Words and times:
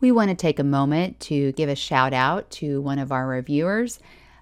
We 0.00 0.12
want 0.12 0.30
to 0.30 0.34
take 0.34 0.58
a 0.58 0.64
moment 0.64 1.20
to 1.20 1.52
give 1.52 1.68
a 1.68 1.76
shout 1.76 2.14
out 2.14 2.50
to 2.52 2.80
one 2.80 2.98
of 2.98 3.12
our 3.12 3.26
reviewers. 3.26 3.98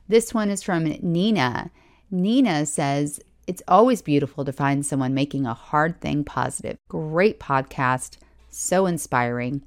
This 0.07 0.33
one 0.33 0.51
is 0.51 0.63
from 0.63 0.85
Nina. 0.85 1.71
Nina 2.11 2.65
says, 2.65 3.21
It's 3.47 3.63
always 3.67 4.01
beautiful 4.01 4.45
to 4.45 4.53
find 4.53 4.87
someone 4.87 5.15
making 5.15 5.47
a 5.47 5.55
hard 5.55 6.01
thing 6.01 6.23
positive. 6.23 6.79
Great 6.89 7.41
podcast, 7.41 8.19
so 8.51 8.87
inspiring. 8.87 9.63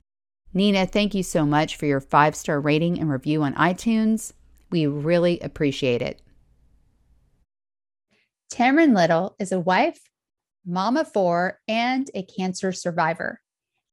Nina, 0.54 0.86
thank 0.86 1.14
you 1.14 1.24
so 1.24 1.46
much 1.46 1.76
for 1.76 1.86
your 1.86 2.00
five 2.02 2.36
star 2.36 2.60
rating 2.60 3.00
and 3.00 3.10
review 3.10 3.44
on 3.44 3.54
iTunes. 3.56 4.32
We 4.70 4.88
really 4.88 5.40
appreciate 5.40 6.02
it. 6.02 6.22
Tamron 8.52 8.96
Little 8.96 9.36
is 9.40 9.52
a 9.52 9.60
wife, 9.60 10.00
mom 10.66 10.98
of 10.98 11.12
four, 11.12 11.60
and 11.68 12.10
a 12.14 12.24
cancer 12.24 12.72
survivor. 12.72 13.42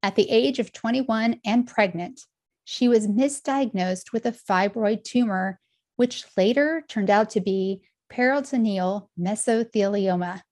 At 0.03 0.15
the 0.15 0.31
age 0.31 0.59
of 0.59 0.73
21 0.73 1.41
and 1.45 1.67
pregnant, 1.67 2.21
she 2.65 2.89
was 2.89 3.09
misdiagnosed 3.09 4.13
with 4.13 4.27
a 4.27 4.33
fibroid 4.33 5.03
tumor, 5.03 5.59
which 5.97 6.25
later 6.37 6.85
turned 6.89 7.11
out 7.11 7.31
to 7.31 7.41
be 7.41 7.83
peritoneal 8.09 9.11
mesothelioma. 9.19 10.43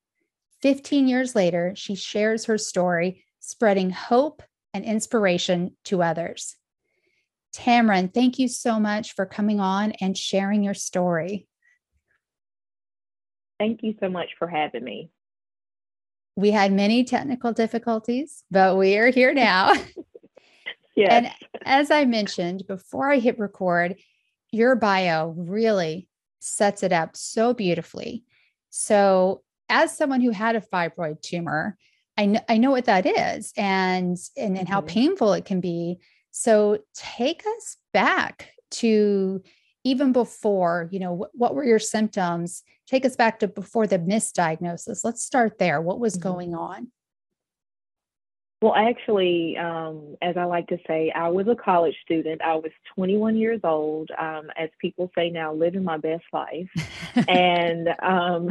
15 0.62 1.06
years 1.06 1.34
later, 1.34 1.74
she 1.76 1.94
shares 1.94 2.46
her 2.46 2.58
story, 2.58 3.24
spreading 3.38 3.90
hope 3.90 4.42
and 4.74 4.84
inspiration 4.84 5.76
to 5.84 6.02
others. 6.02 6.56
Tamron, 7.54 8.12
thank 8.12 8.38
you 8.38 8.48
so 8.48 8.80
much 8.80 9.14
for 9.14 9.24
coming 9.24 9.60
on 9.60 9.92
and 10.00 10.16
sharing 10.18 10.62
your 10.62 10.74
story. 10.74 11.46
Thank 13.58 13.82
you 13.82 13.94
so 14.00 14.08
much 14.08 14.30
for 14.38 14.48
having 14.48 14.84
me. 14.84 15.10
We 16.36 16.50
had 16.50 16.72
many 16.72 17.04
technical 17.04 17.52
difficulties, 17.52 18.44
but 18.50 18.76
we 18.76 18.96
are 18.96 19.10
here 19.10 19.32
now. 19.32 19.72
yes. 20.96 21.10
And 21.10 21.30
as 21.64 21.90
I 21.90 22.04
mentioned 22.04 22.66
before 22.66 23.10
I 23.10 23.18
hit 23.18 23.38
record, 23.38 23.96
your 24.52 24.76
bio 24.76 25.34
really 25.36 26.08
sets 26.40 26.82
it 26.82 26.92
up 26.92 27.16
so 27.16 27.54
beautifully. 27.54 28.24
So, 28.70 29.42
as 29.68 29.96
someone 29.96 30.20
who 30.20 30.30
had 30.30 30.54
a 30.54 30.60
fibroid 30.60 31.20
tumor, 31.22 31.76
I 32.16 32.26
know, 32.26 32.40
I 32.48 32.58
know 32.58 32.70
what 32.70 32.84
that 32.84 33.04
is 33.04 33.52
and, 33.56 34.16
and, 34.36 34.56
and 34.56 34.68
how 34.68 34.78
mm-hmm. 34.80 34.88
painful 34.88 35.32
it 35.32 35.44
can 35.44 35.60
be. 35.60 35.98
So, 36.30 36.78
take 36.94 37.42
us 37.46 37.76
back 37.92 38.50
to 38.72 39.42
even 39.86 40.10
before, 40.10 40.88
you 40.90 40.98
know, 40.98 41.12
what, 41.12 41.30
what 41.32 41.54
were 41.54 41.62
your 41.62 41.78
symptoms? 41.78 42.64
Take 42.88 43.06
us 43.06 43.14
back 43.14 43.38
to 43.38 43.46
before 43.46 43.86
the 43.86 44.00
misdiagnosis. 44.00 45.04
Let's 45.04 45.22
start 45.22 45.58
there. 45.58 45.80
What 45.80 46.00
was 46.00 46.14
mm-hmm. 46.14 46.28
going 46.28 46.54
on? 46.56 46.88
Well, 48.60 48.74
actually, 48.74 49.56
um, 49.58 50.16
as 50.20 50.36
I 50.36 50.44
like 50.44 50.66
to 50.68 50.78
say, 50.88 51.12
I 51.14 51.28
was 51.28 51.46
a 51.46 51.54
college 51.54 51.94
student. 52.04 52.42
I 52.42 52.56
was 52.56 52.72
21 52.96 53.36
years 53.36 53.60
old, 53.62 54.10
um, 54.18 54.50
as 54.56 54.70
people 54.80 55.08
say 55.16 55.30
now, 55.30 55.54
living 55.54 55.84
my 55.84 55.98
best 55.98 56.24
life, 56.32 56.70
and 57.28 57.88
um, 58.02 58.48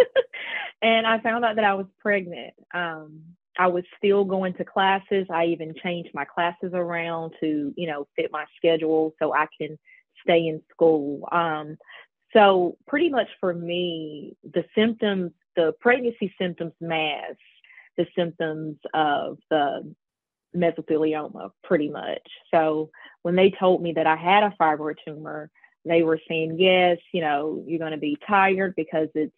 and 0.82 1.06
I 1.06 1.20
found 1.20 1.46
out 1.46 1.56
that 1.56 1.64
I 1.64 1.74
was 1.74 1.86
pregnant. 2.00 2.52
Um, 2.74 3.22
I 3.58 3.68
was 3.68 3.84
still 3.96 4.24
going 4.24 4.54
to 4.54 4.64
classes. 4.64 5.26
I 5.30 5.46
even 5.46 5.72
changed 5.82 6.10
my 6.14 6.24
classes 6.24 6.72
around 6.74 7.32
to, 7.40 7.72
you 7.76 7.86
know, 7.86 8.06
fit 8.16 8.30
my 8.30 8.44
schedule 8.56 9.14
so 9.18 9.32
I 9.32 9.46
can 9.58 9.78
stay 10.22 10.46
in 10.46 10.62
school. 10.70 11.28
Um, 11.32 11.76
so 12.32 12.76
pretty 12.86 13.08
much 13.08 13.28
for 13.40 13.54
me, 13.54 14.36
the 14.44 14.64
symptoms, 14.74 15.32
the 15.56 15.72
pregnancy 15.80 16.32
symptoms 16.38 16.72
mask 16.80 17.38
the 17.98 18.06
symptoms 18.16 18.76
of 18.94 19.36
the 19.50 19.94
mesothelioma 20.56 21.50
pretty 21.64 21.90
much. 21.90 22.26
So 22.54 22.90
when 23.22 23.36
they 23.36 23.50
told 23.50 23.82
me 23.82 23.92
that 23.92 24.06
I 24.06 24.16
had 24.16 24.44
a 24.44 24.54
fibroid 24.58 24.94
tumor, 25.04 25.50
they 25.84 26.02
were 26.02 26.20
saying, 26.28 26.56
yes, 26.58 26.98
you 27.12 27.20
know, 27.20 27.62
you're 27.66 27.80
going 27.80 27.92
to 27.92 27.98
be 27.98 28.16
tired 28.26 28.74
because 28.76 29.08
it's, 29.14 29.34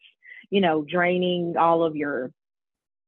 you 0.50 0.60
know, 0.60 0.84
draining 0.88 1.56
all 1.56 1.82
of 1.82 1.96
your 1.96 2.30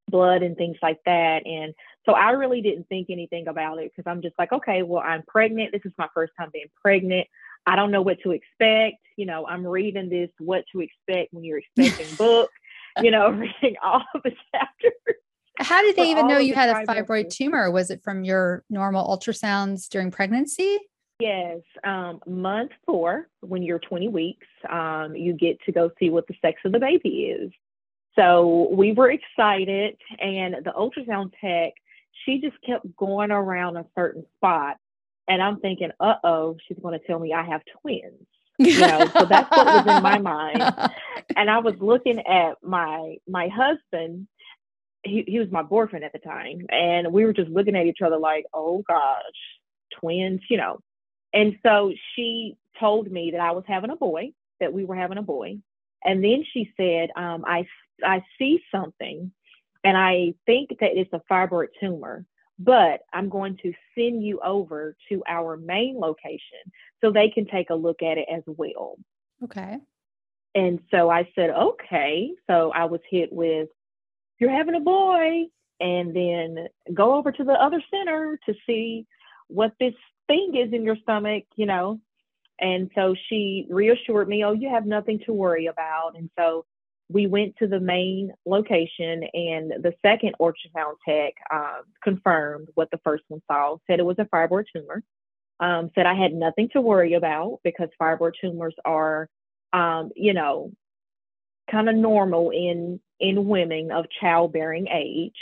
blood 0.09 0.43
and 0.43 0.57
things 0.57 0.77
like 0.83 0.99
that. 1.07 1.47
And 1.47 1.75
so 2.07 2.13
I 2.13 2.31
really 2.31 2.63
didn't 2.63 2.89
think 2.89 3.09
anything 3.11 3.47
about 3.47 3.79
it 3.79 3.93
because 3.95 4.11
I'm 4.11 4.23
just 4.23 4.39
like, 4.39 4.53
okay, 4.53 4.83
well, 4.83 5.03
I'm 5.05 5.23
pregnant. 5.29 5.73
This 5.73 5.83
is 5.85 5.93
my 5.99 6.09
first 6.15 6.33
time 6.39 6.51
being 6.53 6.67
pregnant. 6.81 7.29
I 7.67 7.77
don't 7.77 7.91
know 7.91 8.03
what 8.03 8.19
to 8.23 8.33
expect. 8.33 8.99
You 9.17 9.27
know, 9.27 9.47
I'm 9.47 9.67
reading 9.67 10.09
this 10.09 10.31
what 10.39 10.65
to 10.73 10.81
expect 10.81 11.33
when 11.33 11.45
you're 11.45 11.59
expecting 11.59 12.15
book, 12.19 12.51
you 13.01 13.11
know, 13.11 13.31
reading 13.63 13.77
all 13.83 14.03
of 14.15 14.23
the 14.23 14.33
chapters. 14.55 14.93
How 15.59 15.83
did 15.83 15.97
they 15.97 16.11
even 16.11 16.27
know 16.27 16.39
you 16.39 16.55
had 16.55 16.71
a 16.71 16.87
fibroid 16.87 17.31
tumor? 17.31 17.71
Was 17.71 17.91
it 17.91 18.03
from 18.03 18.25
your 18.25 18.65
normal 18.71 19.07
ultrasounds 19.07 19.89
during 19.89 20.11
pregnancy? 20.11 20.79
Yes, 21.21 21.61
um, 21.85 22.21
month 22.27 22.73
four, 22.85 23.29
when 23.41 23.63
you're 23.63 23.79
20 23.79 24.09
weeks, 24.09 24.47
um, 24.69 25.15
you 25.15 25.35
get 25.35 25.61
to 25.67 25.73
go 25.73 25.91
see 25.99 26.11
what 26.11 26.27
the 26.27 26.35
sex 26.43 26.61
of 26.65 26.73
the 26.73 26.81
baby 26.81 27.27
is. 27.27 27.53
So 28.19 28.69
we 28.73 28.93
were 28.93 29.11
excited, 29.11 29.97
and 30.19 30.57
the 30.65 30.73
ultrasound 30.73 31.33
tech, 31.41 31.75
she 32.25 32.41
just 32.41 32.57
kept 32.67 32.97
going 32.97 33.31
around 33.31 33.77
a 33.77 33.87
certain 33.95 34.27
spot 34.37 34.79
and 35.33 35.43
I'm 35.43 35.61
thinking, 35.61 35.91
uh 35.99 36.17
oh, 36.25 36.57
she's 36.67 36.77
going 36.83 36.99
to 36.99 37.07
tell 37.07 37.19
me 37.19 37.33
I 37.33 37.43
have 37.45 37.63
twins. 37.81 38.27
You 38.59 38.79
know, 38.79 39.11
so 39.19 39.25
that's 39.25 39.51
what 39.51 39.67
was 39.67 39.97
in 39.97 40.03
my 40.03 40.19
mind. 40.19 40.63
And 41.37 41.49
I 41.51 41.59
was 41.59 41.75
looking 41.81 42.19
at 42.21 42.57
my 42.63 43.17
my 43.27 43.49
husband. 43.49 44.29
He 45.03 45.25
he 45.27 45.39
was 45.39 45.51
my 45.51 45.63
boyfriend 45.63 46.05
at 46.05 46.13
the 46.13 46.19
time, 46.19 46.67
and 46.69 47.13
we 47.13 47.25
were 47.25 47.33
just 47.33 47.49
looking 47.49 47.75
at 47.75 47.87
each 47.87 48.03
other 48.05 48.19
like, 48.19 48.45
oh 48.53 48.85
gosh, 48.87 49.41
twins, 49.99 50.43
you 50.51 50.59
know. 50.59 50.81
And 51.33 51.57
so 51.65 51.93
she 52.15 52.57
told 52.79 53.11
me 53.11 53.31
that 53.31 53.41
I 53.41 53.53
was 53.53 53.65
having 53.67 53.91
a 53.91 53.97
boy, 53.97 54.33
that 54.61 54.73
we 54.73 54.85
were 54.85 54.97
having 54.97 55.19
a 55.19 55.23
boy, 55.23 55.59
and 56.05 56.23
then 56.23 56.45
she 56.53 56.73
said, 56.77 57.09
um, 57.17 57.45
I 57.47 57.67
I 58.05 58.23
see 58.39 58.63
something, 58.71 59.33
and 59.83 59.97
I 59.97 60.35
think 60.45 60.71
that 60.81 60.97
it's 60.97 61.13
a 61.15 61.23
fibroid 61.31 61.69
tumor 61.81 62.27
but 62.59 63.01
I'm 63.13 63.29
going 63.29 63.57
to 63.63 63.73
send 63.97 64.25
you 64.25 64.41
over 64.41 64.97
to 65.09 65.23
our 65.29 65.57
main 65.57 65.99
location 65.99 66.61
so 67.01 67.11
they 67.11 67.29
can 67.29 67.47
take 67.47 67.71
a 67.71 67.75
look 67.75 68.03
at 68.03 68.19
it 68.19 68.29
as 68.33 68.43
well. 68.47 68.97
Okay. 69.43 69.79
And 70.55 70.81
so 70.91 71.11
I 71.11 71.29
said, 71.35 71.51
okay. 71.51 72.31
So 72.49 72.73
I 72.75 72.85
was 72.85 73.01
hit 73.11 73.33
with, 73.33 73.69
you're 74.39 74.51
having 74.51 74.75
a 74.75 74.81
boy, 74.81 75.45
and 75.81 76.15
then 76.15 76.69
go 76.95 77.15
over 77.15 77.33
to 77.33 77.45
the 77.45 77.53
other 77.53 77.83
center 77.91 78.39
to 78.47 78.55
see 78.67 79.07
what 79.49 79.73
this 79.81 79.95
thing 80.29 80.55
is 80.55 80.73
in 80.73 80.85
your 80.85 80.97
stomach, 81.03 81.45
you 81.57 81.67
know. 81.67 82.01
And 82.61 82.91
so 82.95 83.17
she 83.29 83.67
reassured 83.69 84.29
me, 84.29 84.45
oh, 84.45 84.53
you 84.53 84.69
have 84.69 84.87
nothing 84.87 85.21
to 85.27 85.33
worry 85.33 85.67
about. 85.67 86.13
And 86.17 86.31
so 86.39 86.65
we 87.13 87.27
went 87.27 87.57
to 87.59 87.67
the 87.67 87.81
main 87.81 88.33
location 88.47 89.25
and 89.35 89.71
the 89.83 89.95
second 90.05 90.35
ultrasound 90.41 90.95
tech 91.07 91.35
uh, 91.53 91.81
confirmed 92.03 92.69
what 92.75 92.91
the 92.91 93.01
first 93.05 93.25
one 93.29 93.43
saw. 93.51 93.77
Said 93.87 94.01
it 94.01 94.07
was 94.07 94.19
a 94.19 94.25
fibroid 94.25 94.65
tumor. 94.75 95.03
Um, 95.61 95.91
said 95.95 96.07
i 96.07 96.15
had 96.15 96.33
nothing 96.33 96.71
to 96.73 96.81
worry 96.81 97.15
about 97.15 97.61
because 97.63 97.89
fibroid 98.01 98.33
tumors 98.41 98.75
are 98.85 99.29
um, 99.73 100.11
you 100.17 100.35
know 100.35 100.73
kind 101.71 101.89
of 101.89 101.95
normal 101.95 102.51
in 102.51 102.99
in 103.21 103.47
women 103.47 103.93
of 103.93 104.07
childbearing 104.21 104.89
age 104.89 105.37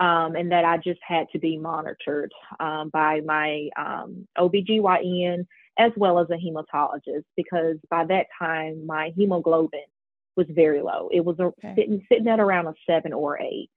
um, 0.00 0.36
and 0.36 0.52
that 0.52 0.66
i 0.66 0.76
just 0.76 1.00
had 1.06 1.28
to 1.32 1.38
be 1.38 1.56
monitored 1.56 2.30
um, 2.60 2.90
by 2.90 3.20
my 3.24 3.70
um, 3.78 4.28
obgyn 4.36 5.46
as 5.78 5.92
well 5.96 6.18
as 6.18 6.28
a 6.28 6.34
hematologist 6.34 7.24
because 7.34 7.76
by 7.88 8.04
that 8.04 8.26
time 8.38 8.84
my 8.84 9.12
hemoglobin 9.16 9.80
was 10.36 10.46
very 10.50 10.82
low. 10.82 11.08
It 11.12 11.24
was 11.24 11.38
a, 11.38 11.44
okay. 11.44 11.74
sitting 11.76 12.06
sitting 12.10 12.28
at 12.28 12.40
around 12.40 12.66
a 12.66 12.74
seven 12.86 13.12
or 13.12 13.40
eight. 13.40 13.70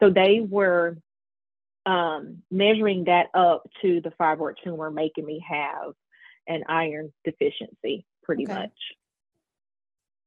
So 0.00 0.10
they 0.10 0.40
were 0.40 0.96
um, 1.86 2.42
measuring 2.50 3.04
that 3.04 3.26
up 3.34 3.68
to 3.82 4.00
the 4.00 4.12
fibroid 4.20 4.54
tumor, 4.62 4.90
making 4.90 5.26
me 5.26 5.44
have 5.48 5.92
an 6.46 6.64
iron 6.68 7.12
deficiency, 7.24 8.04
pretty 8.22 8.44
okay. 8.44 8.54
much. 8.54 8.72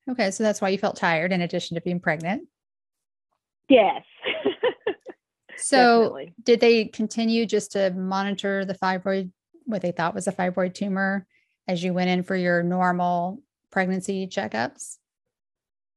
Okay, 0.09 0.31
so 0.31 0.43
that's 0.43 0.61
why 0.61 0.69
you 0.69 0.77
felt 0.77 0.97
tired, 0.97 1.31
in 1.31 1.41
addition 1.41 1.75
to 1.75 1.81
being 1.81 1.99
pregnant. 1.99 2.47
Yes. 3.69 4.03
so, 5.57 6.01
Definitely. 6.01 6.33
did 6.43 6.59
they 6.59 6.85
continue 6.85 7.45
just 7.45 7.71
to 7.73 7.91
monitor 7.91 8.65
the 8.65 8.73
fibroid 8.73 9.31
what 9.65 9.81
they 9.81 9.91
thought 9.91 10.13
was 10.13 10.27
a 10.27 10.31
fibroid 10.31 10.73
tumor 10.73 11.25
as 11.69 11.81
you 11.81 11.93
went 11.93 12.09
in 12.09 12.23
for 12.23 12.35
your 12.35 12.63
normal 12.63 13.41
pregnancy 13.71 14.27
checkups? 14.27 14.97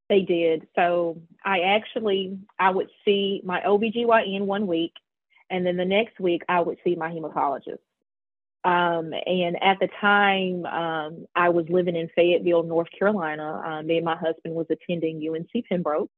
They 0.08 0.22
did. 0.22 0.68
So 0.76 1.20
I 1.44 1.60
actually 1.60 2.38
I 2.58 2.70
would 2.70 2.88
see 3.04 3.40
my 3.44 3.60
OBGYN 3.60 4.42
one 4.42 4.66
week 4.66 4.92
and 5.50 5.66
then 5.66 5.76
the 5.76 5.84
next 5.84 6.18
week 6.20 6.42
I 6.48 6.60
would 6.60 6.78
see 6.84 6.94
my 6.94 7.10
hematologist. 7.10 7.78
Um, 8.64 9.12
and 9.26 9.62
at 9.62 9.78
the 9.78 9.88
time, 10.00 10.66
um, 10.66 11.26
I 11.36 11.50
was 11.50 11.66
living 11.68 11.94
in 11.94 12.08
Fayetteville, 12.16 12.64
North 12.64 12.88
Carolina. 12.98 13.62
Um, 13.64 13.86
me 13.86 13.98
and 13.98 14.04
my 14.04 14.16
husband 14.16 14.54
was 14.54 14.66
attending 14.70 15.22
UNC 15.28 15.66
Pembroke. 15.68 16.10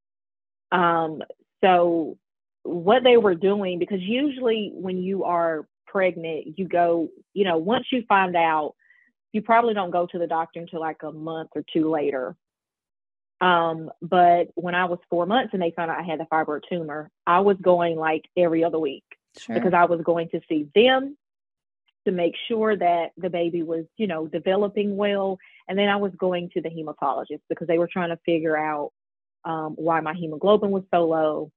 Um, 0.73 1.23
so 1.63 2.17
what 2.63 3.05
they 3.05 3.19
were 3.19 3.35
doing, 3.35 3.79
because 3.79 4.01
usually 4.01 4.73
when 4.75 5.03
you 5.03 5.25
are 5.25 5.67
pregnant, 5.87 6.59
you 6.59 6.67
go, 6.67 7.09
you 7.35 7.45
know, 7.45 7.59
once 7.59 7.87
you 7.93 8.03
find 8.09 8.35
out, 8.35 8.75
you 9.33 9.43
probably 9.43 9.75
don't 9.75 9.91
go 9.91 10.07
to 10.07 10.19
the 10.19 10.27
doctor 10.27 10.61
until 10.61 10.81
like 10.81 11.03
a 11.03 11.13
month 11.13 11.51
or 11.55 11.63
two 11.71 11.91
later. 11.91 12.35
Um, 13.41 13.91
but 14.03 14.49
when 14.55 14.75
I 14.75 14.87
was 14.87 14.99
four 15.09 15.27
months 15.27 15.51
and 15.53 15.63
they 15.63 15.73
found 15.77 15.91
out 15.91 15.99
I 15.99 16.03
had 16.03 16.21
a 16.21 16.25
fibroid 16.25 16.63
tumor, 16.69 17.11
I 17.27 17.41
was 17.41 17.57
going 17.61 17.97
like 17.97 18.25
every 18.37 18.65
other 18.65 18.79
week 18.79 19.05
sure. 19.39 19.55
because 19.55 19.75
I 19.75 19.85
was 19.85 20.01
going 20.03 20.29
to 20.31 20.41
see 20.49 20.69
them 20.75 21.17
to 22.05 22.13
make 22.13 22.35
sure 22.49 22.77
that 22.77 23.11
the 23.17 23.31
baby 23.31 23.63
was, 23.63 23.85
you 23.97 24.07
know, 24.07 24.27
developing 24.27 24.97
well. 24.97 25.39
And 25.69 25.79
then 25.79 25.89
I 25.89 25.97
was 25.97 26.13
going 26.19 26.51
to 26.55 26.61
the 26.61 26.71
hematologist 26.71 27.41
because 27.49 27.69
they 27.69 27.79
were 27.79 27.89
trying 27.93 28.09
to 28.11 28.19
figure 28.25 28.57
out 28.57 28.93
um, 29.45 29.75
why 29.77 30.01
my 30.01 30.15
hemoglobin 30.15 30.71
was 30.71 30.85
so 30.93 31.07
low. 31.07 31.53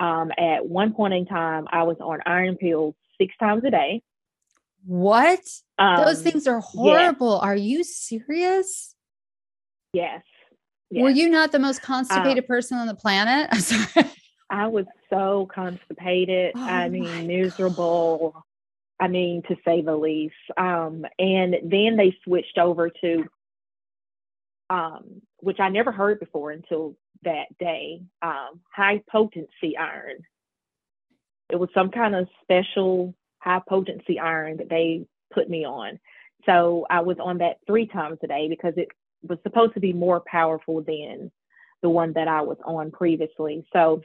Um, 0.00 0.32
at 0.36 0.66
one 0.66 0.92
point 0.94 1.14
in 1.14 1.26
time, 1.26 1.66
I 1.70 1.84
was 1.84 1.96
on 2.00 2.20
iron 2.26 2.56
pills 2.56 2.94
six 3.18 3.34
times 3.38 3.62
a 3.64 3.70
day. 3.70 4.02
What? 4.84 5.40
Um, 5.78 6.04
Those 6.04 6.22
things 6.22 6.46
are 6.48 6.58
horrible. 6.58 7.34
Yes. 7.34 7.42
Are 7.44 7.56
you 7.56 7.84
serious? 7.84 8.96
Yes. 9.92 10.22
Yes. 10.92 11.02
Were 11.02 11.10
you 11.10 11.28
not 11.28 11.52
the 11.52 11.58
most 11.58 11.82
constipated 11.82 12.44
um, 12.44 12.48
person 12.48 12.78
on 12.78 12.86
the 12.86 12.94
planet? 12.94 13.48
I'm 13.52 13.60
sorry. 13.60 14.10
I 14.50 14.66
was 14.66 14.84
so 15.08 15.48
constipated. 15.52 16.52
Oh 16.54 16.62
I 16.62 16.88
mean, 16.88 17.26
miserable. 17.26 18.32
God. 18.34 18.42
I 19.00 19.08
mean, 19.08 19.42
to 19.48 19.56
say 19.64 19.82
the 19.82 19.96
least. 19.96 20.34
Um, 20.56 21.04
and 21.18 21.56
then 21.64 21.96
they 21.96 22.16
switched 22.22 22.56
over 22.56 22.88
to, 22.88 23.24
um, 24.70 25.22
which 25.38 25.58
I 25.58 25.70
never 25.70 25.90
heard 25.90 26.20
before 26.20 26.52
until 26.52 26.94
that 27.24 27.46
day, 27.58 28.02
um, 28.20 28.60
high 28.70 29.02
potency 29.10 29.76
iron. 29.76 30.18
It 31.50 31.56
was 31.56 31.68
some 31.74 31.90
kind 31.90 32.14
of 32.14 32.28
special 32.42 33.14
high 33.40 33.62
potency 33.68 34.20
iron 34.20 34.58
that 34.58 34.68
they 34.68 35.06
put 35.34 35.50
me 35.50 35.64
on. 35.64 35.98
So 36.46 36.86
I 36.88 37.00
was 37.00 37.16
on 37.18 37.38
that 37.38 37.58
three 37.66 37.86
times 37.86 38.18
a 38.22 38.26
day 38.26 38.48
because 38.48 38.74
it 38.76 38.88
was 39.22 39.38
supposed 39.42 39.74
to 39.74 39.80
be 39.80 39.92
more 39.92 40.20
powerful 40.20 40.82
than 40.82 41.30
the 41.82 41.90
one 41.90 42.12
that 42.14 42.28
I 42.28 42.42
was 42.42 42.58
on 42.64 42.90
previously. 42.90 43.66
So 43.72 44.02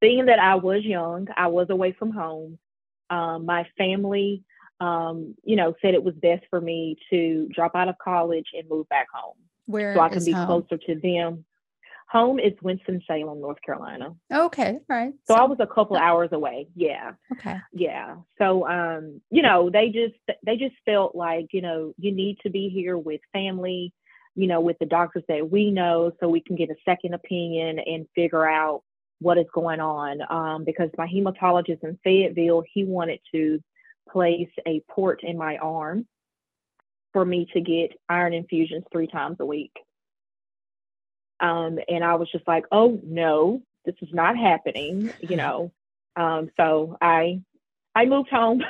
being 0.00 0.26
that 0.26 0.38
I 0.38 0.56
was 0.56 0.84
young, 0.84 1.28
I 1.36 1.48
was 1.48 1.68
away 1.70 1.92
from 1.92 2.12
home. 2.12 2.58
Um, 3.10 3.46
my 3.46 3.66
family, 3.76 4.44
um, 4.80 5.34
you 5.44 5.56
know, 5.56 5.74
said 5.80 5.94
it 5.94 6.02
was 6.02 6.14
best 6.14 6.44
for 6.50 6.60
me 6.60 6.96
to 7.10 7.48
drop 7.54 7.74
out 7.74 7.88
of 7.88 7.96
college 8.02 8.48
and 8.54 8.68
move 8.68 8.88
back 8.88 9.06
home. 9.12 9.36
Where 9.66 9.94
so 9.94 10.00
I 10.00 10.08
can 10.08 10.24
be 10.24 10.32
home? 10.32 10.46
closer 10.46 10.78
to 10.86 11.00
them. 11.00 11.44
Home 12.10 12.38
is 12.38 12.52
Winston 12.62 13.02
Salem, 13.06 13.40
North 13.40 13.56
Carolina. 13.64 14.14
Okay, 14.32 14.78
right. 14.88 15.12
So, 15.26 15.34
so 15.34 15.40
I 15.40 15.44
was 15.44 15.58
a 15.58 15.66
couple 15.66 15.96
hours 15.96 16.28
away. 16.32 16.68
Yeah. 16.76 17.12
Okay. 17.32 17.56
Yeah. 17.72 18.16
So 18.38 18.68
um, 18.68 19.20
you 19.30 19.42
know, 19.42 19.70
they 19.70 19.88
just 19.88 20.14
they 20.44 20.56
just 20.56 20.76
felt 20.84 21.14
like, 21.16 21.46
you 21.52 21.62
know, 21.62 21.94
you 21.98 22.12
need 22.12 22.38
to 22.42 22.50
be 22.50 22.68
here 22.68 22.98
with 22.98 23.20
family, 23.32 23.92
you 24.34 24.46
know, 24.46 24.60
with 24.60 24.78
the 24.78 24.86
doctors 24.86 25.24
that 25.28 25.50
we 25.50 25.70
know 25.70 26.12
so 26.20 26.28
we 26.28 26.40
can 26.40 26.56
get 26.56 26.70
a 26.70 26.76
second 26.84 27.14
opinion 27.14 27.78
and 27.78 28.06
figure 28.14 28.48
out 28.48 28.82
what 29.20 29.38
is 29.38 29.46
going 29.54 29.80
on. 29.80 30.20
Um, 30.28 30.64
because 30.64 30.90
my 30.98 31.06
hematologist 31.06 31.82
in 31.82 31.98
Fayetteville, 32.02 32.64
he 32.72 32.84
wanted 32.84 33.20
to 33.32 33.60
place 34.10 34.50
a 34.66 34.80
port 34.90 35.22
in 35.22 35.38
my 35.38 35.56
arm 35.58 36.06
for 37.12 37.24
me 37.24 37.48
to 37.52 37.60
get 37.60 37.92
iron 38.08 38.34
infusions 38.34 38.84
three 38.92 39.06
times 39.06 39.36
a 39.40 39.46
week. 39.46 39.72
Um, 41.40 41.78
and 41.88 42.04
I 42.04 42.14
was 42.14 42.30
just 42.30 42.46
like, 42.46 42.64
oh 42.72 43.00
no, 43.04 43.62
this 43.84 43.94
is 44.02 44.08
not 44.12 44.36
happening, 44.36 45.12
you 45.20 45.36
know. 45.36 45.72
Um, 46.16 46.48
so 46.56 46.96
I 47.00 47.40
I 47.96 48.04
moved 48.04 48.30
home. 48.30 48.62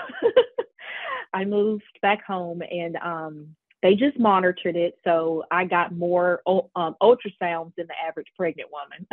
I 1.35 1.45
moved 1.45 1.85
back 2.01 2.25
home 2.25 2.63
and 2.63 2.97
um, 2.97 3.55
they 3.85 3.95
just 3.95 4.19
monitored 4.19 4.77
it. 4.77 4.99
So 5.05 5.45
I 5.51 5.67
got 5.67 5.93
more 5.95 6.41
um, 6.47 6.97
ultrasounds 7.03 7.75
than 7.77 7.87
the 7.87 7.95
average 8.09 8.29
pregnant 8.35 8.71
woman. 8.73 9.07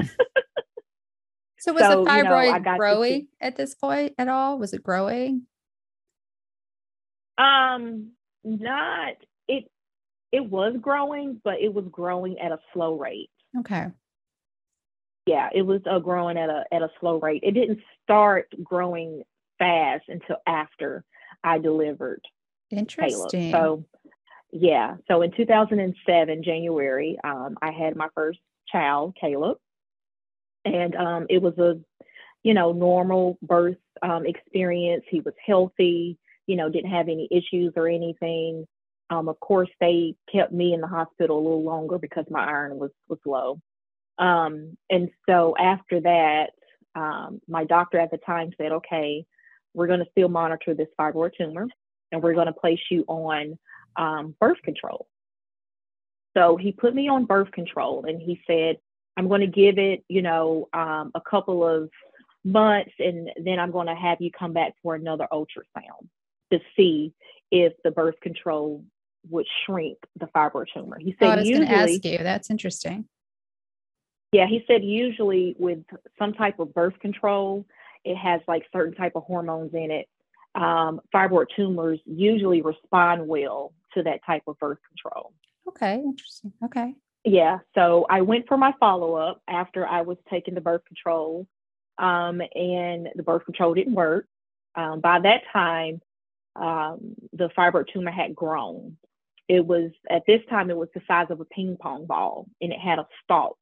so 1.60 1.74
was 1.74 1.84
so, 1.84 2.06
the 2.06 2.10
fibroid 2.10 2.54
you 2.54 2.62
know, 2.62 2.78
growing 2.78 3.28
at 3.42 3.58
this 3.58 3.76
point 3.76 4.14
at 4.18 4.30
all? 4.30 4.58
Was 4.58 4.72
it 4.74 4.82
growing? 4.82 5.42
Um, 7.38 8.12
not 8.46 9.16
it. 9.50 9.70
It 10.32 10.46
was 10.46 10.78
growing, 10.80 11.42
but 11.44 11.56
it 11.60 11.74
was 11.74 11.86
growing 11.92 12.40
at 12.40 12.54
a 12.54 12.60
slow 12.74 12.98
rate. 12.98 13.30
Okay. 13.60 13.88
Yeah, 15.26 15.50
it 15.54 15.64
was 15.64 15.82
uh, 15.86 16.00
growing 16.00 16.38
at 16.38 16.50
a 16.50 16.64
at 16.72 16.82
a 16.82 16.90
slow 17.02 17.20
rate. 17.20 17.44
It 17.44 17.56
didn't 17.56 17.80
start 18.04 18.48
growing 18.64 19.24
fast 19.60 20.06
until 20.08 20.38
after 20.48 21.04
I 21.44 21.58
delivered. 21.58 22.22
Interesting. 22.70 23.52
Caleb. 23.52 23.84
So, 23.84 24.01
yeah. 24.52 24.96
So 25.08 25.22
in 25.22 25.32
2007, 25.32 26.44
January, 26.44 27.18
um, 27.24 27.58
I 27.62 27.72
had 27.72 27.96
my 27.96 28.08
first 28.14 28.40
child, 28.68 29.16
Caleb, 29.20 29.58
and 30.66 30.96
um, 30.96 31.26
it 31.30 31.42
was 31.42 31.58
a, 31.58 31.80
you 32.44 32.54
know, 32.54 32.72
normal 32.72 33.38
birth 33.42 33.78
um, 34.02 34.26
experience. 34.26 35.04
He 35.10 35.22
was 35.22 35.34
healthy. 35.46 36.18
You 36.48 36.56
know, 36.58 36.70
didn't 36.70 36.92
have 36.92 37.08
any 37.08 37.28
issues 37.32 37.74
or 37.76 37.88
anything. 37.88 38.66
Um, 39.10 39.30
of 39.30 39.40
course, 39.40 39.70
they 39.80 40.16
kept 40.32 40.52
me 40.52 40.74
in 40.74 40.82
the 40.82 40.88
hospital 40.88 41.38
a 41.38 41.44
little 41.44 41.64
longer 41.64 41.98
because 41.98 42.26
my 42.30 42.44
iron 42.44 42.78
was 42.78 42.92
was 43.08 43.20
low. 43.26 43.60
Um, 44.18 44.78
and 44.90 45.10
so 45.28 45.56
after 45.58 46.02
that, 46.02 46.52
um, 46.96 47.42
my 47.48 47.64
doctor 47.64 48.00
at 48.00 48.12
the 48.12 48.18
time 48.18 48.52
said, 48.58 48.72
"Okay, 48.72 49.26
we're 49.74 49.88
going 49.88 50.00
to 50.00 50.12
still 50.12 50.30
monitor 50.30 50.74
this 50.74 50.88
fibroid 51.00 51.32
tumor, 51.38 51.68
and 52.12 52.22
we're 52.22 52.34
going 52.34 52.48
to 52.48 52.54
place 52.54 52.80
you 52.90 53.06
on 53.08 53.58
um, 53.96 54.36
birth 54.40 54.62
control." 54.64 55.08
So 56.36 56.58
he 56.58 56.72
put 56.72 56.96
me 56.96 57.10
on 57.10 57.26
birth 57.26 57.52
control, 57.52 58.06
and 58.08 58.22
he 58.22 58.42
said, 58.48 58.78
"I'm 59.18 59.28
going 59.28 59.42
to 59.42 59.48
give 59.48 59.78
it, 59.78 60.04
you 60.08 60.22
know, 60.22 60.70
um, 60.74 61.12
a 61.16 61.22
couple 61.22 61.66
of 61.68 61.90
months, 62.44 62.92
and 63.00 63.30
then 63.44 63.60
I'm 63.60 63.72
going 63.72 63.88
to 63.88 63.96
have 63.96 64.22
you 64.22 64.32
come 64.32 64.54
back 64.54 64.74
for 64.82 64.96
another 64.96 65.28
ultrasound 65.32 66.08
to 66.52 66.60
see 66.76 67.14
if 67.52 67.74
the 67.84 67.92
birth 67.92 68.20
control 68.22 68.84
would 69.30 69.46
shrink 69.66 69.98
the 70.20 70.28
fibroid 70.28 70.66
tumor. 70.74 70.98
He 71.00 71.16
said, 71.20 71.28
oh, 71.28 71.32
I 71.32 71.36
was 71.38 71.50
going 71.50 71.66
to 71.66 71.72
ask 71.72 72.06
you. 72.06 72.18
That's 72.18 72.50
interesting. 72.50 73.06
Yeah, 74.32 74.48
he 74.48 74.64
said 74.66 74.84
usually 74.84 75.56
with 75.60 75.80
some 76.18 76.34
type 76.34 76.60
of 76.60 76.74
birth 76.74 76.98
control, 77.00 77.66
it 78.06 78.16
has 78.16 78.42
like 78.48 78.64
certain 78.72 78.96
type 78.96 79.14
of 79.16 79.24
hormones 79.24 79.74
in 79.74 79.92
it. 79.92 80.08
Um, 80.56 81.02
fibroid 81.14 81.48
tumors 81.56 82.00
usually 82.06 82.62
respond 82.62 83.28
well 83.28 83.74
to 83.94 84.04
that 84.04 84.22
type 84.26 84.44
of 84.48 84.58
birth 84.60 84.80
control. 84.88 85.34
Okay, 85.68 86.02
interesting. 86.04 86.54
Okay. 86.64 86.96
Yeah, 87.24 87.60
so 87.76 88.06
I 88.10 88.22
went 88.22 88.48
for 88.48 88.58
my 88.58 88.74
follow 88.80 89.16
up 89.16 89.42
after 89.48 89.88
I 89.88 90.02
was 90.02 90.18
taking 90.30 90.56
the 90.56 90.62
birth 90.62 90.84
control, 90.86 91.48
um, 92.00 92.42
and 92.56 93.10
the 93.16 93.24
birth 93.24 93.46
control 93.46 93.76
didn't 93.76 93.94
work. 93.94 94.26
Um, 94.76 95.02
by 95.02 95.20
that 95.20 95.42
time, 95.54 96.02
um, 96.56 97.16
the 97.34 97.50
fibroid 97.50 97.86
tumor 97.94 98.12
had 98.12 98.36
grown. 98.36 98.98
It 99.48 99.66
was 99.66 99.92
at 100.10 100.24
this 100.26 100.42
time 100.50 100.70
it 100.70 100.78
was 100.78 100.90
the 100.96 101.02
size 101.08 101.28
of 101.30 101.42
a 101.42 101.46
ping 101.46 101.78
pong 101.80 102.06
ball, 102.06 102.48
and 102.60 102.72
it 102.72 102.80
had 102.80 103.00
a 103.00 103.08
stalk 103.24 103.58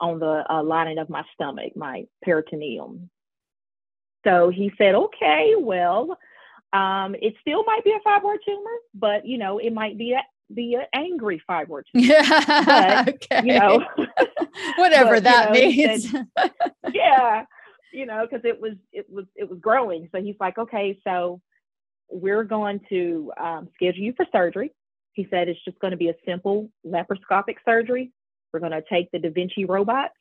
on 0.00 0.20
the 0.20 0.44
uh, 0.48 0.62
lining 0.62 0.98
of 0.98 1.10
my 1.10 1.24
stomach, 1.34 1.74
my 1.74 2.04
peritoneum. 2.22 3.10
So 4.24 4.50
he 4.50 4.70
said, 4.78 4.94
"Okay, 4.94 5.54
well, 5.58 6.16
um, 6.72 7.14
it 7.20 7.34
still 7.40 7.64
might 7.64 7.84
be 7.84 7.92
a 7.92 8.08
fibroid 8.08 8.38
tumor, 8.44 8.76
but 8.94 9.26
you 9.26 9.38
know, 9.38 9.58
it 9.58 9.72
might 9.72 9.96
be 9.96 10.12
a 10.12 10.22
be 10.54 10.74
an 10.74 10.86
angry 10.94 11.42
fibroid 11.48 11.82
tumor. 11.92 12.06
Yeah, 12.06 13.04
but, 13.04 13.14
okay. 13.14 13.46
You 13.46 13.58
know, 13.58 13.84
whatever 14.76 15.16
but, 15.16 15.24
that 15.24 15.54
you 15.54 15.62
know, 15.62 15.92
means. 15.92 16.10
Said, 16.10 16.26
yeah, 16.92 17.44
you 17.92 18.06
know, 18.06 18.26
because 18.28 18.44
it 18.44 18.60
was 18.60 18.74
it 18.92 19.06
was 19.10 19.24
it 19.34 19.48
was 19.48 19.58
growing. 19.60 20.08
So 20.12 20.20
he's 20.20 20.36
like, 20.40 20.58
okay, 20.58 20.98
so 21.04 21.40
we're 22.10 22.44
going 22.44 22.80
to 22.88 23.32
um, 23.40 23.68
schedule 23.74 24.02
you 24.02 24.14
for 24.16 24.26
surgery. 24.32 24.72
He 25.12 25.26
said 25.30 25.48
it's 25.48 25.62
just 25.64 25.78
going 25.80 25.90
to 25.90 25.96
be 25.96 26.08
a 26.08 26.14
simple 26.26 26.70
laparoscopic 26.86 27.56
surgery. 27.64 28.12
We're 28.52 28.60
going 28.60 28.72
to 28.72 28.84
take 28.88 29.10
the 29.10 29.18
Da 29.18 29.30
Vinci 29.30 29.64
robots, 29.64 30.14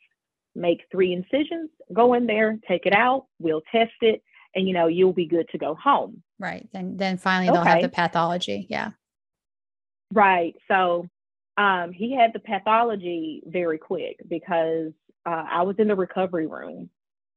make 0.55 0.81
three 0.91 1.13
incisions, 1.13 1.69
go 1.93 2.13
in 2.13 2.25
there, 2.25 2.57
take 2.67 2.85
it 2.85 2.93
out, 2.93 3.27
we'll 3.39 3.61
test 3.71 3.93
it, 4.01 4.21
and 4.55 4.67
you 4.67 4.73
know 4.73 4.87
you'll 4.87 5.13
be 5.13 5.25
good 5.25 5.47
to 5.49 5.57
go 5.57 5.75
home. 5.75 6.23
Right. 6.39 6.67
Then 6.73 6.97
then 6.97 7.17
finally 7.17 7.51
they'll 7.51 7.63
have 7.63 7.81
the 7.81 7.89
pathology. 7.89 8.67
Yeah. 8.69 8.91
Right. 10.13 10.55
So 10.67 11.07
um, 11.57 11.91
he 11.91 12.15
had 12.15 12.33
the 12.33 12.39
pathology 12.39 13.43
very 13.45 13.77
quick 13.77 14.17
because 14.27 14.91
uh, 15.25 15.43
i 15.51 15.63
was 15.63 15.75
in 15.79 15.87
the 15.87 15.95
recovery 15.95 16.47
room 16.47 16.89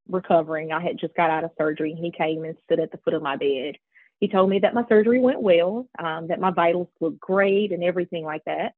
recovering. 0.08 0.72
I 0.72 0.82
had 0.82 0.98
just 0.98 1.14
got 1.14 1.30
out 1.30 1.44
of 1.44 1.50
surgery. 1.58 1.96
He 1.98 2.10
came 2.10 2.44
and 2.44 2.56
stood 2.64 2.80
at 2.80 2.90
the 2.90 2.98
foot 2.98 3.14
of 3.14 3.22
my 3.22 3.36
bed. 3.36 3.76
He 4.18 4.28
told 4.28 4.50
me 4.50 4.58
that 4.60 4.74
my 4.74 4.84
surgery 4.88 5.20
went 5.20 5.40
well 5.40 5.88
um, 5.98 6.28
that 6.28 6.40
my 6.40 6.50
vitals 6.50 6.88
looked 7.00 7.20
great 7.20 7.72
and 7.72 7.82
everything 7.82 8.24
like 8.24 8.44
that. 8.44 8.74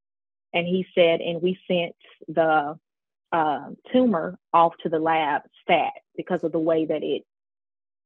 And 0.55 0.67
he 0.67 0.87
said 0.95 1.21
and 1.21 1.43
we 1.43 1.59
sent 1.67 1.97
the 2.29 2.79
uh, 3.33 3.71
tumor 3.93 4.39
off 4.53 4.75
to 4.83 4.89
the 4.89 4.99
lab 4.99 5.43
stat 5.63 5.93
because 6.17 6.45
of 6.45 6.53
the 6.53 6.59
way 6.59 6.85
that 6.85 7.03
it 7.03 7.25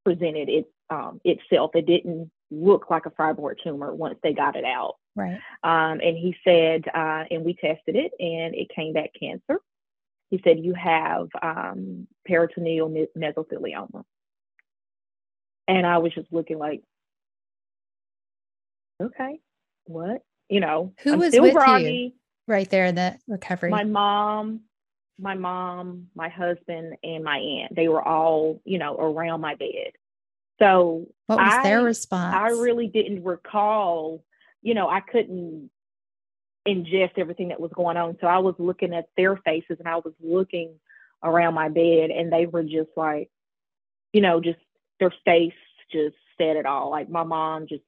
presented 0.07 0.49
it 0.49 0.67
um, 0.89 1.21
itself. 1.25 1.73
It 1.75 1.85
didn't 1.85 2.31
look 2.53 2.87
like 2.89 3.07
a 3.07 3.11
fibroid 3.11 3.57
tumor 3.65 3.93
once 3.93 4.17
they 4.23 4.33
got 4.33 4.55
it 4.55 4.65
out. 4.65 4.95
Right. 5.17 5.41
Um, 5.65 6.01
and 6.01 6.17
he 6.17 6.37
said, 6.45 6.85
uh, 6.95 7.25
and 7.29 7.45
we 7.45 7.55
tested 7.55 7.97
it, 7.97 8.13
and 8.21 8.55
it 8.55 8.69
came 8.75 8.93
back 8.93 9.11
cancer. 9.19 9.61
He 10.31 10.41
said 10.45 10.61
you 10.61 10.75
have 10.75 11.27
um, 11.43 12.07
peritoneal 12.25 12.89
mesothelioma, 13.19 14.05
and 15.67 15.87
I 15.87 15.99
was 15.99 16.15
just 16.15 16.33
looking 16.33 16.59
like, 16.59 16.83
okay, 19.03 19.41
what? 19.87 20.23
You 20.49 20.61
know, 20.61 20.93
who 21.03 21.15
I'm 21.15 21.19
was 21.19 21.35
with 21.37 21.55
groggy. 21.55 21.85
you 21.85 22.13
right 22.47 22.71
there 22.71 22.87
in 22.87 22.95
the 22.95 23.19
recovery? 23.27 23.71
My 23.71 23.85
mom, 23.85 24.61
my 25.19 25.35
mom, 25.35 26.09
my 26.15 26.29
husband, 26.29 26.97
and 27.03 27.25
my 27.25 27.39
aunt. 27.39 27.75
They 27.75 27.89
were 27.89 28.03
all, 28.03 28.61
you 28.65 28.79
know, 28.79 28.97
around 28.97 29.41
my 29.41 29.55
bed. 29.55 29.93
So 30.59 31.09
what 31.27 31.39
was 31.39 31.53
I, 31.53 31.63
their 31.63 31.83
response? 31.83 32.35
I 32.35 32.49
really 32.49 32.87
didn't 32.87 33.25
recall, 33.25 34.25
you 34.63 34.75
know, 34.75 34.89
I 34.89 35.01
couldn't 35.01 35.71
ingest 36.67 37.13
everything 37.19 37.49
that 37.49 37.61
was 37.61 37.71
going 37.75 37.97
on. 37.97 38.17
So 38.21 38.27
I 38.27 38.39
was 38.39 38.55
looking 38.59 38.95
at 38.95 39.09
their 39.17 39.37
faces 39.37 39.77
and 39.79 39.89
I 39.89 39.97
was 39.97 40.13
looking 40.21 40.75
around 41.23 41.55
my 41.55 41.69
bed 41.69 42.11
and 42.11 42.33
they 42.33 42.47
were 42.47 42.63
just 42.63 42.91
like, 42.97 43.31
you 44.13 44.21
know, 44.21 44.41
just 44.41 44.59
their 44.99 45.13
face 45.25 45.53
just 45.93 46.17
said 46.39 46.57
it 46.57 46.67
all. 46.67 46.91
Like 46.91 47.09
my 47.09 47.23
mom 47.23 47.67
just 47.69 47.85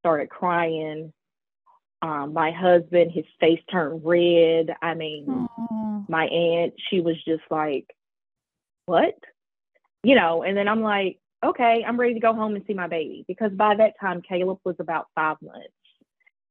started 0.00 0.28
crying. 0.28 1.12
Um, 2.02 2.32
my 2.32 2.50
husband, 2.50 3.12
his 3.12 3.24
face 3.38 3.60
turned 3.70 4.04
red. 4.04 4.74
I 4.82 4.94
mean, 4.94 5.26
Aww. 5.28 5.71
My 6.08 6.26
aunt, 6.26 6.74
she 6.90 7.00
was 7.00 7.16
just 7.26 7.42
like, 7.50 7.86
what? 8.86 9.14
You 10.02 10.14
know, 10.16 10.42
and 10.42 10.56
then 10.56 10.68
I'm 10.68 10.82
like, 10.82 11.18
okay, 11.44 11.84
I'm 11.86 11.98
ready 11.98 12.14
to 12.14 12.20
go 12.20 12.34
home 12.34 12.54
and 12.54 12.64
see 12.66 12.74
my 12.74 12.86
baby 12.88 13.24
because 13.26 13.52
by 13.52 13.74
that 13.76 13.94
time, 14.00 14.22
Caleb 14.22 14.58
was 14.64 14.76
about 14.78 15.06
five 15.14 15.36
months, 15.42 15.68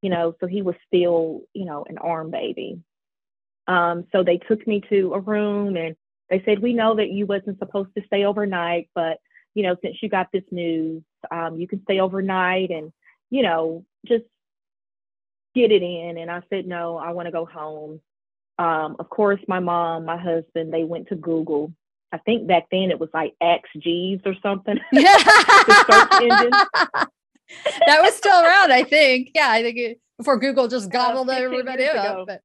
you 0.02 0.10
know, 0.10 0.36
so 0.40 0.48
he 0.48 0.62
was 0.62 0.76
still, 0.88 1.42
you 1.54 1.66
know, 1.66 1.86
an 1.88 1.98
arm 1.98 2.32
baby. 2.32 2.82
Um, 3.68 4.06
so 4.12 4.24
they 4.24 4.38
took 4.38 4.66
me 4.68 4.82
to 4.90 5.14
a 5.14 5.20
room 5.20 5.78
and 5.78 5.96
they 6.30 6.42
said, 6.46 6.60
we 6.60 6.74
know 6.74 6.96
that 6.96 7.10
you 7.10 7.26
wasn't 7.26 7.60
supposed 7.60 7.90
to 7.98 8.04
stay 8.06 8.26
overnight, 8.26 8.90
but, 8.96 9.20
you 9.54 9.64
know, 9.64 9.76
since 9.82 9.98
you 10.02 10.10
got 10.10 10.28
this 10.32 10.44
news, 10.52 11.04
um, 11.30 11.60
you 11.60 11.68
can 11.68 11.82
stay 11.84 12.00
overnight 12.00 12.70
and, 12.70 12.92
you 13.30 13.44
know, 13.44 13.86
just 14.08 14.24
get 15.54 15.72
it 15.72 15.84
in. 15.84 16.18
And 16.18 16.32
I 16.32 16.42
said, 16.50 16.66
no, 16.66 16.98
I 16.98 17.12
want 17.12 17.28
to 17.28 17.32
go 17.32 17.46
home. 17.46 18.02
Um, 18.62 18.96
of 19.00 19.10
course, 19.10 19.40
my 19.48 19.60
mom, 19.60 20.06
my 20.06 20.18
husband, 20.18 20.72
they 20.72 20.84
went 20.84 21.08
to 21.08 21.16
Google. 21.16 21.74
I 22.12 22.20
think 22.20 22.48
back 22.48 22.68
then 22.72 22.92
it 22.92 23.00
was 23.00 23.10
like 23.12 23.34
Ask 23.42 23.64
Jeeves 23.80 24.22
or 24.26 24.36
something. 24.42 24.80
Yeah. 24.92 25.18
that 27.86 28.02
was 28.02 28.16
still 28.16 28.44
around, 28.44 28.72
I 28.72 28.84
think. 28.84 29.32
Yeah, 29.34 29.48
I 29.50 29.62
think 29.62 29.78
it, 29.78 30.00
before 30.18 30.40
Google 30.40 30.68
just 30.68 30.92
gobbled 30.92 31.30
uh, 31.30 31.34
everybody 31.34 31.86
up. 31.86 32.28
But, 32.28 32.42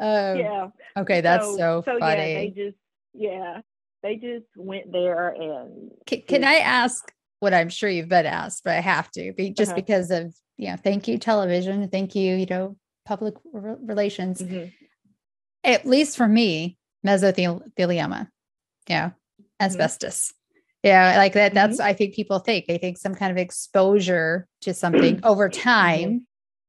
um, 0.00 0.38
yeah. 0.38 0.68
Okay, 0.96 1.20
that's 1.20 1.46
so, 1.46 1.56
so, 1.56 1.82
so 1.86 1.98
funny. 1.98 2.32
Yeah, 2.32 2.38
they 2.38 2.52
just 2.54 2.76
yeah, 3.14 3.60
they 4.02 4.16
just 4.16 4.46
went 4.56 4.92
there 4.92 5.28
and. 5.28 5.92
Can, 6.06 6.22
can 6.22 6.44
I 6.44 6.56
ask 6.56 7.10
what 7.40 7.54
I'm 7.54 7.68
sure 7.68 7.88
you've 7.88 8.08
been 8.08 8.26
asked, 8.26 8.64
but 8.64 8.74
I 8.74 8.80
have 8.80 9.10
to 9.12 9.32
be 9.32 9.50
just 9.50 9.70
uh-huh. 9.70 9.76
because 9.76 10.10
of 10.10 10.34
you 10.56 10.68
know, 10.68 10.76
thank 10.76 11.08
you 11.08 11.18
television, 11.18 11.88
thank 11.88 12.14
you, 12.14 12.36
you 12.36 12.46
know, 12.46 12.76
public 13.06 13.34
re- 13.52 13.76
relations. 13.80 14.42
Mm-hmm. 14.42 14.68
At 15.64 15.86
least 15.86 16.16
for 16.16 16.28
me, 16.28 16.76
mesothelioma, 17.06 18.28
yeah, 18.88 19.08
mm-hmm. 19.08 19.44
asbestos. 19.60 20.28
Mm-hmm. 20.28 20.88
Yeah, 20.88 21.16
like 21.16 21.32
that. 21.32 21.54
That's 21.54 21.78
mm-hmm. 21.78 21.86
I 21.88 21.92
think 21.94 22.14
people 22.14 22.38
think 22.38 22.66
they 22.66 22.78
think 22.78 22.98
some 22.98 23.14
kind 23.14 23.32
of 23.32 23.38
exposure 23.38 24.46
to 24.62 24.74
something 24.74 25.20
over 25.24 25.48
mm-hmm. 25.48 25.62
time. 25.62 26.26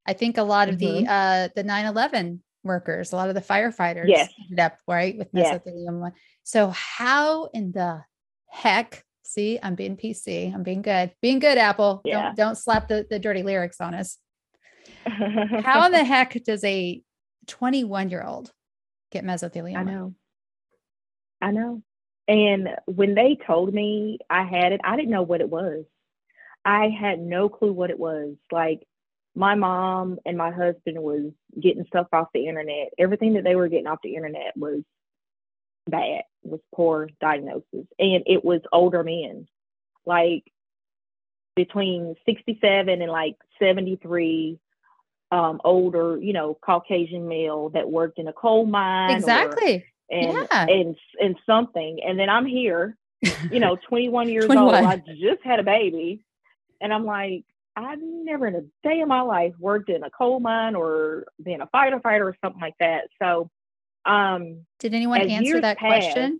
I 0.07 0.13
think 0.13 0.37
a 0.37 0.43
lot 0.43 0.69
of 0.69 0.79
the 0.79 0.85
mm-hmm. 0.85 1.07
uh 1.09 1.49
the 1.55 1.63
9-11 1.63 2.39
workers, 2.63 3.11
a 3.11 3.15
lot 3.15 3.29
of 3.29 3.35
the 3.35 3.41
firefighters 3.41 4.07
yes. 4.07 4.31
ended 4.43 4.59
up 4.59 4.77
right 4.87 5.17
with 5.17 5.31
mesothelioma. 5.33 6.11
Yes. 6.11 6.21
So 6.43 6.69
how 6.69 7.45
in 7.53 7.71
the 7.71 8.03
heck 8.49 9.03
See, 9.25 9.59
I'm 9.61 9.75
being 9.75 9.97
PC. 9.97 10.53
I'm 10.53 10.63
being 10.63 10.83
good. 10.83 11.11
Being 11.21 11.39
good, 11.39 11.57
Apple. 11.57 12.01
Yeah. 12.05 12.27
Don't 12.27 12.35
don't 12.35 12.57
slap 12.57 12.87
the, 12.87 13.07
the 13.09 13.17
dirty 13.17 13.41
lyrics 13.41 13.81
on 13.81 13.95
us. 13.95 14.17
How 15.05 15.85
in 15.87 15.91
the 15.91 16.03
heck 16.03 16.41
does 16.43 16.63
a 16.63 17.01
21 17.47 18.09
year 18.09 18.23
old 18.23 18.51
get 19.15 19.25
mesothelioma? 19.25 19.77
I 19.77 19.84
know. 19.84 20.13
I 21.41 21.51
know. 21.51 21.81
And 22.27 22.69
when 22.86 23.15
they 23.15 23.38
told 23.45 23.74
me 23.74 24.19
I 24.29 24.43
had 24.43 24.72
it, 24.72 24.81
I 24.84 24.95
didn't 24.95 25.12
know 25.12 25.24
what 25.24 25.41
it 25.41 25.50
was. 25.50 25.86
I 26.63 26.89
had 26.89 27.19
no 27.19 27.50
clue 27.50 27.72
what 27.72 27.91
it 27.91 28.00
was. 28.00 28.36
Like 28.51 28.81
my 29.36 29.55
mom 29.55 30.17
and 30.25 30.38
my 30.38 30.51
husband 30.51 31.01
was 31.01 31.31
getting 31.60 31.86
stuff 31.86 32.07
off 32.12 32.29
the 32.34 32.48
internet. 32.48 32.89
Everything 32.98 33.34
that 33.34 33.43
they 33.43 33.55
were 33.55 33.67
getting 33.67 33.88
off 33.88 34.00
the 34.03 34.15
internet 34.15 34.53
was 34.55 34.81
bad, 35.88 36.24
was 36.43 36.62
poor 36.74 37.10
diagnosis. 37.22 37.86
And 38.00 38.24
it 38.25 38.43
was 38.43 38.62
older 38.72 39.03
men, 39.03 39.48
like 40.05 40.43
between 41.55 42.15
67 42.25 43.01
and 43.01 43.12
like 43.12 43.36
73, 43.60 44.60
um, 45.32 45.60
older, 45.63 46.17
you 46.22 46.34
know, 46.34 46.58
Caucasian 46.62 47.27
male 47.27 47.70
that 47.70 47.89
worked 47.89 48.20
in 48.20 48.27
a 48.27 48.34
coal 48.34 48.65
mine. 48.65 49.15
Exactly. 49.15 49.86
Or, 50.10 50.17
and, 50.17 50.34
yeah. 50.34 50.65
and, 50.67 50.96
and 51.20 51.36
something. 51.46 52.00
And 52.05 52.20
then 52.20 52.29
I'm 52.29 52.46
here, 52.46 52.98
you 53.51 53.60
know, 53.60 53.75
21 53.89 54.29
years 54.29 54.46
21. 54.46 54.75
old. 54.75 54.86
I 54.86 54.98
just 54.98 55.44
had 55.44 55.60
a 55.60 55.63
baby. 55.63 56.24
And 56.82 56.94
I'm 56.94 57.05
like, 57.05 57.44
I've 57.75 58.00
never 58.01 58.48
in 58.48 58.55
a 58.55 58.88
day 58.88 59.01
of 59.01 59.08
my 59.08 59.22
life 59.22 59.53
worked 59.60 59.89
in 59.89 60.03
a 60.03 60.10
coal 60.10 60.39
mine 60.39 60.75
or 60.75 61.25
been 61.41 61.62
a 61.62 61.67
firefighter 61.67 62.22
or 62.22 62.38
something 62.41 62.62
like 62.62 62.75
that. 62.79 63.10
So 63.22 63.50
um, 64.05 64.65
Did 64.79 64.94
anyone 64.94 65.22
answer 65.22 65.60
that 65.60 65.77
passed, 65.77 66.13
question? 66.13 66.39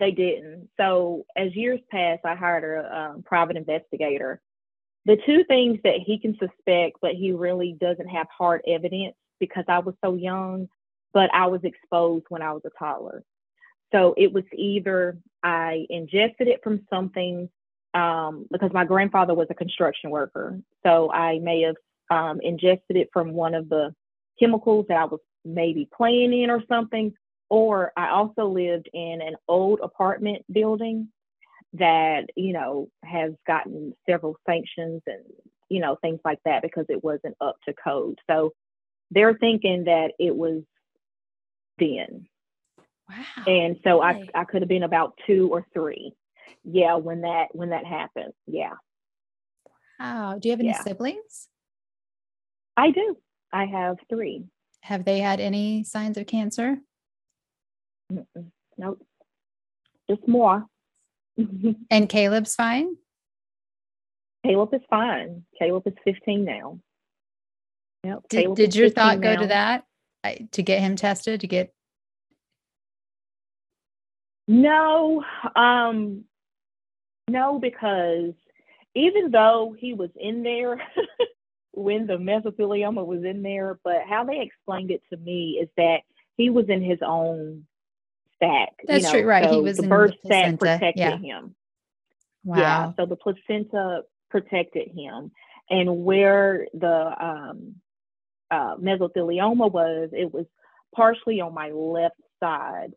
They 0.00 0.12
didn't. 0.12 0.68
So 0.76 1.26
as 1.36 1.54
years 1.54 1.80
passed, 1.90 2.24
I 2.24 2.36
hired 2.36 2.84
a 2.84 2.98
um, 2.98 3.22
private 3.22 3.56
investigator. 3.56 4.40
The 5.08 5.16
two 5.24 5.42
things 5.44 5.78
that 5.84 6.00
he 6.04 6.18
can 6.18 6.36
suspect, 6.38 6.98
but 7.00 7.14
he 7.14 7.32
really 7.32 7.74
doesn't 7.80 8.08
have 8.08 8.26
hard 8.28 8.60
evidence 8.68 9.14
because 9.40 9.64
I 9.66 9.78
was 9.78 9.94
so 10.04 10.14
young, 10.14 10.68
but 11.14 11.30
I 11.32 11.46
was 11.46 11.62
exposed 11.64 12.26
when 12.28 12.42
I 12.42 12.52
was 12.52 12.60
a 12.66 12.78
toddler. 12.78 13.24
So 13.90 14.14
it 14.18 14.30
was 14.30 14.44
either 14.54 15.16
I 15.42 15.86
ingested 15.88 16.48
it 16.48 16.60
from 16.62 16.86
something 16.90 17.48
um, 17.94 18.44
because 18.52 18.70
my 18.74 18.84
grandfather 18.84 19.32
was 19.32 19.46
a 19.48 19.54
construction 19.54 20.10
worker. 20.10 20.60
So 20.84 21.10
I 21.10 21.38
may 21.38 21.62
have 21.62 21.76
um, 22.10 22.40
ingested 22.42 22.98
it 22.98 23.08
from 23.10 23.32
one 23.32 23.54
of 23.54 23.70
the 23.70 23.94
chemicals 24.38 24.84
that 24.90 24.98
I 24.98 25.06
was 25.06 25.20
maybe 25.42 25.88
playing 25.96 26.34
in 26.34 26.50
or 26.50 26.62
something. 26.68 27.14
Or 27.48 27.92
I 27.96 28.10
also 28.10 28.46
lived 28.46 28.90
in 28.92 29.22
an 29.22 29.36
old 29.48 29.80
apartment 29.82 30.44
building 30.52 31.08
that, 31.74 32.26
you 32.36 32.52
know, 32.52 32.88
has 33.04 33.32
gotten 33.46 33.94
several 34.08 34.36
sanctions 34.48 35.02
and, 35.06 35.24
you 35.68 35.80
know, 35.80 35.96
things 36.00 36.20
like 36.24 36.38
that 36.44 36.62
because 36.62 36.86
it 36.88 37.04
wasn't 37.04 37.36
up 37.40 37.56
to 37.66 37.74
code. 37.74 38.18
So 38.28 38.52
they're 39.10 39.34
thinking 39.34 39.84
that 39.84 40.12
it 40.18 40.34
was 40.34 40.62
then. 41.78 42.26
Wow. 43.08 43.44
And 43.46 43.76
so 43.84 44.02
I, 44.02 44.26
I 44.34 44.44
could 44.44 44.62
have 44.62 44.68
been 44.68 44.82
about 44.82 45.18
two 45.26 45.48
or 45.50 45.66
three. 45.72 46.12
Yeah, 46.64 46.96
when 46.96 47.22
that 47.22 47.46
when 47.52 47.70
that 47.70 47.86
happened. 47.86 48.32
Yeah. 48.46 48.74
Wow. 49.98 50.38
Do 50.38 50.48
you 50.48 50.52
have 50.52 50.60
any 50.60 50.70
yeah. 50.70 50.82
siblings? 50.82 51.48
I 52.76 52.90
do. 52.90 53.16
I 53.52 53.64
have 53.66 53.96
three. 54.08 54.44
Have 54.82 55.04
they 55.04 55.18
had 55.20 55.40
any 55.40 55.84
signs 55.84 56.16
of 56.18 56.26
cancer? 56.26 56.76
Mm-mm. 58.12 58.50
Nope. 58.76 59.02
Just 60.10 60.26
more. 60.28 60.64
and 61.90 62.08
Caleb's 62.08 62.54
fine? 62.54 62.96
Caleb 64.44 64.74
is 64.74 64.80
fine. 64.88 65.44
Caleb 65.58 65.84
is 65.86 65.94
15 66.04 66.44
now. 66.44 66.78
Yep. 68.04 68.22
Did, 68.28 68.54
did 68.54 68.76
your 68.76 68.90
thought 68.90 69.20
go 69.20 69.34
now. 69.34 69.40
to 69.42 69.46
that 69.48 69.84
to 70.52 70.62
get 70.62 70.80
him 70.80 70.96
tested 70.96 71.40
to 71.40 71.46
get? 71.46 71.72
No. 74.46 75.24
Um, 75.54 76.24
No, 77.28 77.58
because 77.58 78.32
even 78.94 79.30
though 79.30 79.74
he 79.78 79.94
was 79.94 80.10
in 80.16 80.42
there 80.42 80.80
when 81.72 82.06
the 82.06 82.16
mesothelioma 82.16 83.04
was 83.04 83.24
in 83.24 83.42
there, 83.42 83.78
but 83.84 84.02
how 84.08 84.24
they 84.24 84.40
explained 84.40 84.90
it 84.90 85.02
to 85.12 85.16
me 85.18 85.58
is 85.62 85.68
that 85.76 85.98
he 86.36 86.50
was 86.50 86.68
in 86.68 86.82
his 86.82 86.98
own 87.04 87.66
sac. 88.40 88.70
That's 88.86 89.04
you 89.04 89.12
know, 89.12 89.20
true, 89.20 89.28
right? 89.28 89.44
So 89.44 89.54
he 89.56 89.60
was 89.60 89.76
the 89.76 89.84
in 89.84 89.88
birth 89.88 90.12
the 90.22 90.28
sac 90.28 90.42
placenta. 90.58 90.58
protected 90.78 90.96
Yeah. 90.96 91.18
him. 91.18 91.54
Wow. 92.44 92.58
Yeah, 92.58 92.92
so 92.96 93.06
the 93.06 93.16
placenta 93.16 94.02
protected 94.30 94.88
him, 94.94 95.32
and 95.70 96.04
where 96.04 96.66
the 96.72 97.24
um, 97.24 97.76
uh, 98.50 98.76
mesothelioma 98.76 99.70
was, 99.70 100.10
it 100.12 100.32
was 100.32 100.46
partially 100.94 101.40
on 101.40 101.52
my 101.54 101.70
left 101.70 102.20
side, 102.40 102.92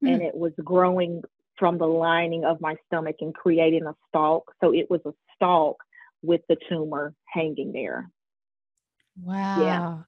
Hmm. 0.00 0.08
and 0.08 0.22
it 0.22 0.34
was 0.34 0.52
growing 0.62 1.22
from 1.58 1.78
the 1.78 1.86
lining 1.86 2.44
of 2.44 2.60
my 2.60 2.76
stomach 2.86 3.16
and 3.20 3.34
creating 3.34 3.86
a 3.86 3.94
stalk. 4.08 4.52
So 4.60 4.74
it 4.74 4.90
was 4.90 5.00
a 5.06 5.12
stalk 5.34 5.76
with 6.22 6.42
the 6.48 6.56
tumor 6.68 7.14
hanging 7.26 7.72
there. 7.72 8.10
Wow. 9.22 9.62
Yeah. 9.62 9.98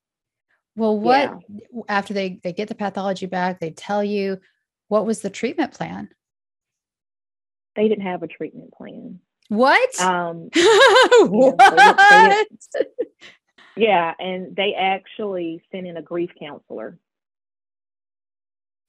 Well, 0.77 0.99
what 0.99 1.43
Yeah. 1.49 1.83
after 1.89 2.13
they 2.15 2.41
they 2.43 2.53
get 2.53 2.69
the 2.69 2.75
pathology 2.75 3.27
back, 3.27 3.61
they 3.61 3.71
tell 3.71 4.05
you 4.05 4.41
what 4.89 5.07
was 5.07 5.21
the 5.21 5.31
treatment 5.31 5.73
plan? 5.73 6.09
They 7.77 7.89
didn't 7.89 8.05
have 8.05 8.23
a 8.23 8.27
treatment 8.29 8.73
plan. 8.75 9.21
What? 9.49 10.01
Um, 10.01 10.51
what? 11.29 12.47
yeah, 13.77 14.15
and 14.19 14.55
they 14.57 14.75
actually 14.75 15.63
sent 15.71 15.87
in 15.87 15.97
a 15.97 16.03
grief 16.03 16.31
counselor. 16.39 16.99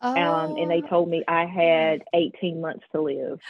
Um, 0.01 0.55
and 0.57 0.71
they 0.71 0.81
Oh. 0.85 0.87
told 0.89 1.09
me 1.09 1.23
I 1.27 1.45
had 1.45 2.03
18 2.13 2.61
months 2.61 2.85
to 2.93 3.01
live. 3.01 3.39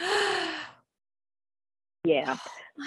Yeah. 2.02 2.38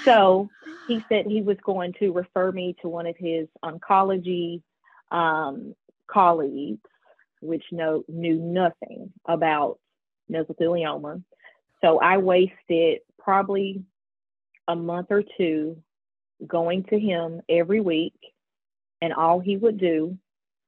So 0.06 0.50
he 0.88 1.06
said 1.08 1.28
he 1.28 1.44
was 1.44 1.58
going 1.64 1.94
to 2.00 2.12
refer 2.12 2.52
me 2.52 2.76
to 2.82 2.90
one 2.90 3.06
of 3.06 3.16
his 3.16 3.48
oncology 3.64 4.64
um, 5.12 5.76
colleagues, 6.08 6.82
which 7.44 7.64
know, 7.72 8.04
knew 8.08 8.40
nothing 8.40 9.12
about 9.28 9.80
mesothelioma. 10.32 11.24
So 11.84 12.00
I 12.00 12.18
wasted 12.18 13.00
probably 13.20 13.84
a 14.68 14.76
month 14.76 15.08
or 15.10 15.24
two 15.38 15.78
going 16.46 16.84
to 16.86 17.00
him 17.00 17.42
every 17.50 17.82
week, 17.82 18.16
and 19.02 19.14
all 19.14 19.40
he 19.40 19.58
would 19.58 19.80
do 19.80 20.18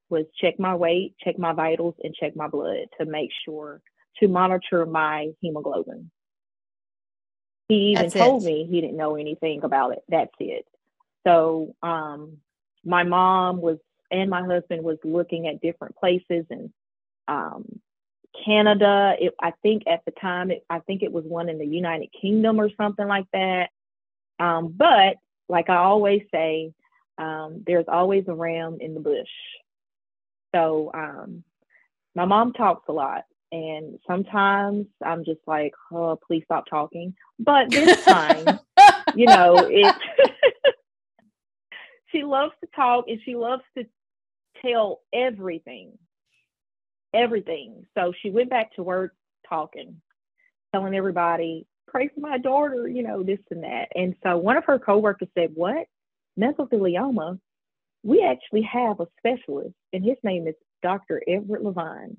was 0.10 0.26
check 0.40 0.60
my 0.60 0.76
weight, 0.76 1.16
check 1.24 1.40
my 1.40 1.54
vitals, 1.54 1.96
and 2.04 2.14
check 2.14 2.36
my 2.36 2.48
blood 2.48 2.88
to 3.00 3.06
make 3.06 3.30
sure 3.44 3.82
to 4.20 4.28
monitor 4.28 4.86
my 4.86 5.32
hemoglobin. 5.42 6.12
He 7.68 7.92
even 7.92 8.04
That's 8.04 8.14
told 8.14 8.44
it. 8.44 8.46
me 8.46 8.68
he 8.70 8.82
didn't 8.82 8.98
know 8.98 9.16
anything 9.16 9.64
about 9.64 9.94
it. 9.94 10.04
That's 10.08 10.34
it. 10.40 10.66
So 11.26 11.76
um, 11.82 12.38
my 12.84 13.04
mom 13.04 13.60
was 13.60 13.78
and 14.12 14.30
my 14.30 14.44
husband 14.44 14.84
was 14.84 14.98
looking 15.04 15.48
at 15.48 15.62
different 15.62 15.96
places 15.96 16.46
and 16.50 16.72
um, 17.28 17.80
Canada. 18.44 19.16
It, 19.20 19.34
I 19.42 19.52
think 19.62 19.84
at 19.88 20.04
the 20.06 20.12
time, 20.12 20.52
it, 20.52 20.66
I 20.70 20.80
think 20.80 21.04
it 21.04 21.12
was 21.12 21.24
one 21.26 21.50
in 21.50 21.58
the 21.58 21.66
United 21.66 22.10
Kingdom 22.20 22.60
or 22.60 22.70
something 22.78 23.08
like 23.08 23.28
that. 23.34 23.70
Um, 24.40 24.74
but 24.76 25.18
like 25.48 25.70
I 25.70 25.78
always 25.78 26.24
say, 26.32 26.74
um, 27.18 27.64
there's 27.66 27.86
always 27.88 28.26
a 28.28 28.34
ram 28.34 28.78
in 28.80 28.94
the 28.94 29.00
bush. 29.00 29.30
So 30.54 30.92
um, 30.94 31.44
my 32.16 32.26
mom 32.26 32.54
talks 32.54 32.88
a 32.88 32.94
lot, 32.94 33.24
and 33.52 34.00
sometimes 34.08 34.88
I'm 35.04 35.24
just 35.24 35.42
like, 35.48 35.74
oh, 35.92 36.20
please 36.28 36.44
stop 36.46 36.66
talking. 36.70 37.14
But 37.40 37.70
this 37.70 38.04
time, 38.04 38.60
you 39.16 39.28
know, 39.28 39.68
it. 39.70 39.96
Loves 42.26 42.54
to 42.62 42.70
talk 42.76 43.06
and 43.08 43.20
she 43.24 43.36
loves 43.36 43.64
to 43.78 43.86
tell 44.62 45.02
everything, 45.14 45.98
everything. 47.14 47.86
So 47.96 48.14
she 48.22 48.30
went 48.30 48.50
back 48.50 48.76
to 48.76 48.84
work 48.84 49.14
talking, 49.48 50.02
telling 50.74 50.96
everybody, 50.96 51.68
pray 51.88 52.10
for 52.14 52.20
my 52.20 52.38
daughter, 52.38 52.88
you 52.88 53.04
know, 53.04 53.24
this 53.24 53.40
and 53.52 53.64
that. 53.64 53.90
And 53.96 54.16
so 54.24 54.38
one 54.38 54.58
of 54.58 54.66
her 54.66 54.80
coworkers 54.80 55.30
said, 55.38 55.52
What? 55.54 55.88
Mesothelioma? 56.40 57.40
We 58.04 58.24
actually 58.24 58.64
have 58.64 59.00
a 59.00 59.08
specialist, 59.18 59.74
and 59.92 60.04
his 60.04 60.18
name 60.24 60.48
is 60.48 60.56
Dr. 60.84 61.24
Edward 61.28 61.64
Levine, 61.64 62.18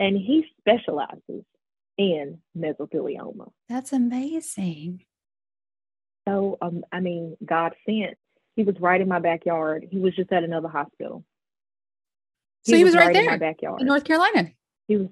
and 0.00 0.16
he 0.16 0.44
specializes 0.58 1.44
in 1.96 2.38
mesothelioma. 2.56 3.50
That's 3.68 3.92
amazing. 3.92 5.04
So, 6.26 6.58
um, 6.60 6.84
I 6.92 7.00
mean, 7.00 7.36
God 7.44 7.74
sent. 7.86 8.16
He 8.56 8.62
was 8.62 8.78
right 8.80 9.00
in 9.00 9.08
my 9.08 9.18
backyard. 9.18 9.88
He 9.90 9.98
was 9.98 10.14
just 10.14 10.32
at 10.32 10.44
another 10.44 10.68
hospital. 10.68 11.24
So 12.62 12.76
he 12.76 12.84
was 12.84 12.94
right 12.94 13.12
there 13.12 13.22
in 13.22 13.28
my 13.30 13.36
backyard. 13.36 13.80
in 13.80 13.86
North 13.86 14.04
Carolina. 14.04 14.50
He 14.88 14.96
was 14.96 15.08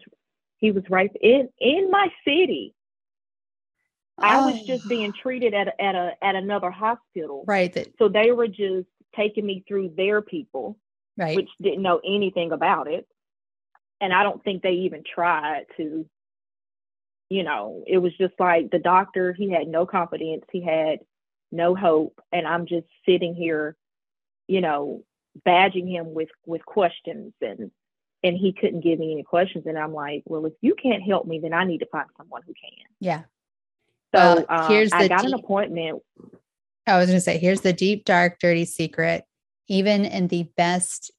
he 0.59 0.71
was 0.71 0.85
right 0.89 1.11
in 1.21 1.49
in 1.59 1.91
my 1.91 2.09
city. 2.27 2.75
I 4.19 4.45
was 4.47 4.55
Oh, 4.61 4.67
just 4.67 4.89
being 4.89 5.13
treated 5.13 5.53
at 5.55 5.69
a, 5.69 5.83
at 5.83 5.95
a 5.95 6.13
at 6.23 6.35
another 6.37 6.71
hospital. 6.71 7.45
right. 7.47 7.73
That 7.73 7.89
So 7.99 8.09
they 8.09 8.31
were 8.33 8.47
just 8.49 8.87
taking 9.17 9.45
me 9.45 9.65
through 9.67 9.93
their 9.97 10.23
people, 10.23 10.79
right. 11.19 11.37
which 11.37 11.49
didn't 11.61 11.83
know 11.83 12.01
anything 12.05 12.53
about 12.53 12.89
it. 12.89 13.07
And 14.01 14.13
I 14.13 14.23
don't 14.23 14.43
think 14.45 14.63
they 14.63 14.73
even 14.73 15.03
tried 15.05 15.65
to, 15.77 16.07
you 17.29 17.43
know, 17.43 17.85
it 17.87 17.99
was 17.99 18.13
just 18.17 18.35
like 18.39 18.71
the 18.71 18.79
doctor, 18.79 19.33
he 19.33 19.51
had 19.51 19.69
no 19.69 19.85
confidence, 19.87 20.45
he 20.53 20.63
had 20.63 21.01
no 21.53 21.75
hope. 21.75 22.21
And 22.33 22.47
I'm 22.47 22.67
just 22.67 22.87
sitting 23.07 23.35
here, 23.35 23.77
you 24.49 24.61
know, 24.61 25.05
badging 25.47 25.89
him 25.89 26.15
with 26.15 26.31
with 26.47 26.65
questions 26.65 27.33
and 27.41 27.71
and 28.25 28.37
he 28.37 28.53
couldn't 28.53 28.81
give 28.81 28.99
me 28.99 29.13
any 29.13 29.23
questions. 29.23 29.65
And 29.67 29.79
I'm 29.79 29.93
like, 29.93 30.23
well, 30.27 30.47
if 30.47 30.53
you 30.61 30.75
can't 30.75 31.03
help 31.03 31.27
me, 31.27 31.41
then 31.41 31.53
I 31.53 31.65
need 31.65 31.79
to 31.79 31.87
find 31.87 32.07
someone 32.17 32.43
who 32.47 32.55
can. 32.55 32.87
yeah. 33.01 33.23
So 34.15 34.19
Well, 34.19 34.47
um, 34.49 34.71
here's 34.71 34.93
I 34.93 35.05
the 35.05 35.09
got 35.09 35.25
an 35.25 35.35
appointment. 35.35 36.03
I 36.87 36.99
was 36.99 37.07
going 37.07 37.17
to 37.17 37.21
say, 37.21 37.39
here's 37.39 37.63
the 37.63 37.73
deep, 37.73 38.05
dark, 38.05 38.39
dirty 38.39 38.65
secret. 38.65 39.25
Even 39.69 40.05
in 40.05 40.29
the 40.29 40.45
best 40.57 41.11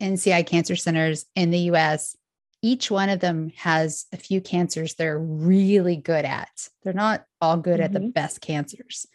NCI 0.00 0.46
cancer 0.46 0.76
centers 0.76 1.26
in 1.34 1.50
the 1.50 1.70
US, 1.70 2.16
each 2.60 2.90
one 2.90 3.08
of 3.08 3.20
them 3.20 3.50
has 3.56 4.06
a 4.12 4.16
few 4.16 4.40
cancers 4.40 4.94
they're 4.94 5.18
really 5.18 5.96
good 5.96 6.24
at. 6.24 6.68
They're 6.82 6.92
not 6.92 7.24
all 7.40 7.56
good 7.56 7.80
at 7.80 7.92
the 7.92 8.00
Mhm. 8.00 8.12
best 8.14 8.40
cancers. 8.40 9.06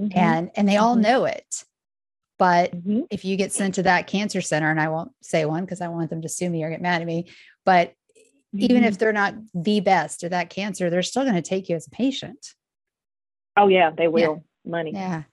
Mhm, 0.00 0.16
And 0.16 0.50
and 0.56 0.68
they 0.68 0.76
all 0.78 0.96
Mhm. 0.96 1.02
know 1.02 1.24
it. 1.26 1.64
But 2.38 2.72
mhm. 2.72 3.06
if 3.10 3.24
you 3.24 3.36
get 3.36 3.52
sent 3.52 3.74
to 3.74 3.82
that 3.82 4.06
cancer 4.06 4.40
center, 4.40 4.70
and 4.70 4.80
I 4.80 4.88
won't 4.88 5.12
say 5.20 5.44
one 5.44 5.64
because 5.64 5.82
I 5.82 5.88
want 5.88 6.08
them 6.08 6.22
to 6.22 6.28
sue 6.28 6.48
me 6.48 6.64
or 6.64 6.70
get 6.70 6.80
mad 6.80 7.02
at 7.02 7.06
me, 7.06 7.26
but 7.64 7.92
even 8.54 8.82
Mhm. 8.82 8.86
if 8.86 8.98
they're 8.98 9.12
not 9.12 9.34
the 9.54 9.80
best 9.80 10.24
at 10.24 10.30
that 10.30 10.48
cancer, 10.50 10.88
they're 10.88 11.02
still 11.02 11.22
going 11.22 11.34
to 11.34 11.42
take 11.42 11.68
you 11.68 11.76
as 11.76 11.86
a 11.86 11.90
patient. 11.90 12.54
Oh 13.56 13.68
yeah, 13.68 13.90
they 13.90 14.08
will. 14.08 14.42
Money. 14.64 14.92
Yeah. 14.92 15.24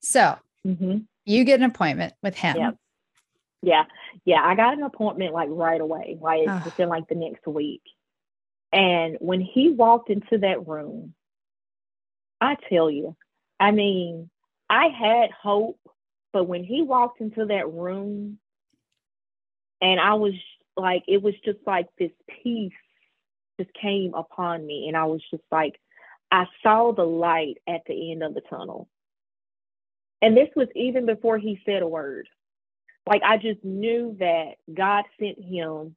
So 0.00 0.36
hmm 0.64 0.98
you 1.24 1.44
get 1.44 1.60
an 1.60 1.66
appointment 1.66 2.14
with 2.22 2.34
him. 2.36 2.56
Yeah. 2.56 2.70
Yeah. 3.62 3.84
Yeah. 4.24 4.42
I 4.42 4.54
got 4.54 4.74
an 4.74 4.82
appointment 4.82 5.34
like 5.34 5.48
right 5.50 5.80
away, 5.80 6.16
like 6.20 6.48
Ah. 6.48 6.62
within 6.64 6.88
like 6.88 7.06
the 7.08 7.14
next 7.14 7.46
week. 7.46 7.82
And 8.72 9.16
when 9.20 9.40
he 9.40 9.70
walked 9.70 10.10
into 10.10 10.38
that 10.38 10.66
room, 10.66 11.14
I 12.40 12.56
tell 12.68 12.90
you, 12.90 13.16
I 13.60 13.70
mean, 13.70 14.30
I 14.70 14.88
had 14.88 15.30
hope, 15.30 15.80
but 16.32 16.44
when 16.44 16.64
he 16.64 16.82
walked 16.82 17.20
into 17.20 17.46
that 17.46 17.72
room 17.72 18.38
and 19.80 20.00
I 20.00 20.14
was 20.14 20.34
like, 20.76 21.04
it 21.08 21.22
was 21.22 21.34
just 21.44 21.58
like 21.66 21.88
this 21.98 22.12
peace 22.42 22.72
just 23.58 23.72
came 23.74 24.14
upon 24.14 24.64
me. 24.66 24.86
And 24.88 24.96
I 24.96 25.04
was 25.04 25.22
just 25.30 25.42
like, 25.50 25.80
I 26.30 26.46
saw 26.62 26.92
the 26.92 27.04
light 27.04 27.58
at 27.66 27.82
the 27.86 28.12
end 28.12 28.22
of 28.22 28.34
the 28.34 28.42
tunnel. 28.42 28.88
And 30.20 30.36
this 30.36 30.48
was 30.54 30.68
even 30.74 31.06
before 31.06 31.38
he 31.38 31.60
said 31.64 31.82
a 31.82 31.88
word. 31.88 32.28
Like 33.06 33.22
I 33.24 33.38
just 33.38 33.64
knew 33.64 34.16
that 34.20 34.56
God 34.72 35.04
sent 35.18 35.42
him 35.42 35.96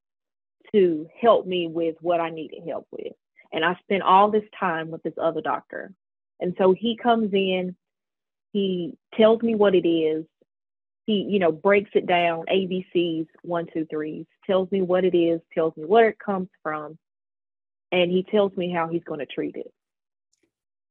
to 0.71 1.09
help 1.19 1.45
me 1.45 1.67
with 1.67 1.95
what 2.01 2.21
I 2.21 2.29
needed 2.29 2.63
help 2.65 2.87
with. 2.91 3.13
And 3.51 3.65
I 3.65 3.75
spent 3.83 4.03
all 4.03 4.31
this 4.31 4.45
time 4.57 4.89
with 4.89 5.03
this 5.03 5.15
other 5.21 5.41
doctor. 5.41 5.91
And 6.41 6.55
so 6.57 6.73
he 6.73 6.97
comes 6.97 7.33
in, 7.33 7.75
he 8.51 8.97
tells 9.15 9.41
me 9.41 9.55
what 9.55 9.75
it 9.75 9.87
is. 9.87 10.25
He, 11.05 11.25
you 11.29 11.39
know, 11.39 11.51
breaks 11.51 11.91
it 11.93 12.05
down, 12.05 12.45
ABCs, 12.51 13.27
one, 13.43 13.67
two, 13.73 13.85
threes, 13.89 14.25
tells 14.45 14.71
me 14.71 14.81
what 14.81 15.03
it 15.05 15.15
is, 15.15 15.41
tells 15.53 15.75
me 15.77 15.85
where 15.85 16.09
it 16.09 16.19
comes 16.19 16.49
from, 16.61 16.97
and 17.91 18.11
he 18.11 18.23
tells 18.23 18.55
me 18.55 18.71
how 18.71 18.87
he's 18.87 19.03
going 19.03 19.19
to 19.19 19.25
treat 19.25 19.55
it. 19.55 19.71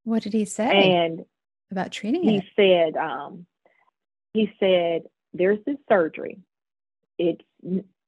What 0.05 0.23
did 0.23 0.33
he 0.33 0.45
say 0.45 0.95
And 0.95 1.25
about 1.71 1.93
treating 1.93 2.23
he 2.25 2.39
it? 2.39 2.45
said, 2.57 2.97
um, 2.97 3.47
he 4.33 4.53
said, 4.59 5.03
there's 5.33 5.59
this 5.65 5.77
surgery. 5.89 6.39
It's 7.19 7.43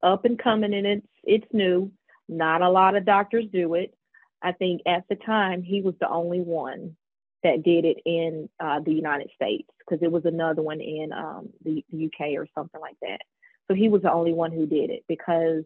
up 0.03 0.25
and 0.25 0.39
coming 0.39 0.75
and 0.75 0.87
it's 0.87 1.07
it's 1.23 1.47
new. 1.53 1.93
Not 2.29 2.63
a 2.63 2.71
lot 2.71 2.97
of 2.97 3.05
doctors 3.05 3.45
do 3.53 3.75
it. 3.75 3.95
I 4.43 4.53
think 4.53 4.83
at 4.87 5.05
the 5.09 5.17
time 5.17 5.63
he 5.63 5.83
was 5.83 5.95
the 6.01 6.09
only 6.09 6.41
one. 6.41 6.97
That 7.43 7.63
did 7.63 7.85
it 7.85 7.99
in 8.05 8.49
uh, 8.61 8.81
the 8.81 8.93
United 8.93 9.31
States 9.35 9.69
because 9.79 10.03
it 10.03 10.11
was 10.11 10.25
another 10.25 10.63
one 10.63 10.81
in 10.81 11.13
um, 11.13 11.49
the, 11.65 11.85
the 11.91 12.07
UK 12.07 12.39
or 12.39 12.47
something 12.55 12.81
like 12.81 12.97
that. 13.03 13.21
So 13.69 13.75
he 13.75 13.89
was 13.89 14.03
the 14.03 14.13
only 14.13 14.33
one 14.33 14.53
who 14.53 14.67
did 14.67 14.91
it 14.91 15.05
because 15.09 15.65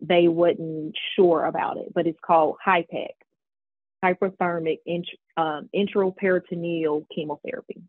they 0.00 0.28
wasn't 0.28 0.96
sure 1.14 1.44
about 1.44 1.76
it. 1.76 1.92
But 1.94 2.06
it's 2.06 2.18
called 2.24 2.56
HIPEC, 2.66 3.10
hyperthermic 4.04 4.78
int- 4.86 5.08
um, 5.36 5.68
intraperitoneal 5.74 7.06
chemotherapy. 7.14 7.82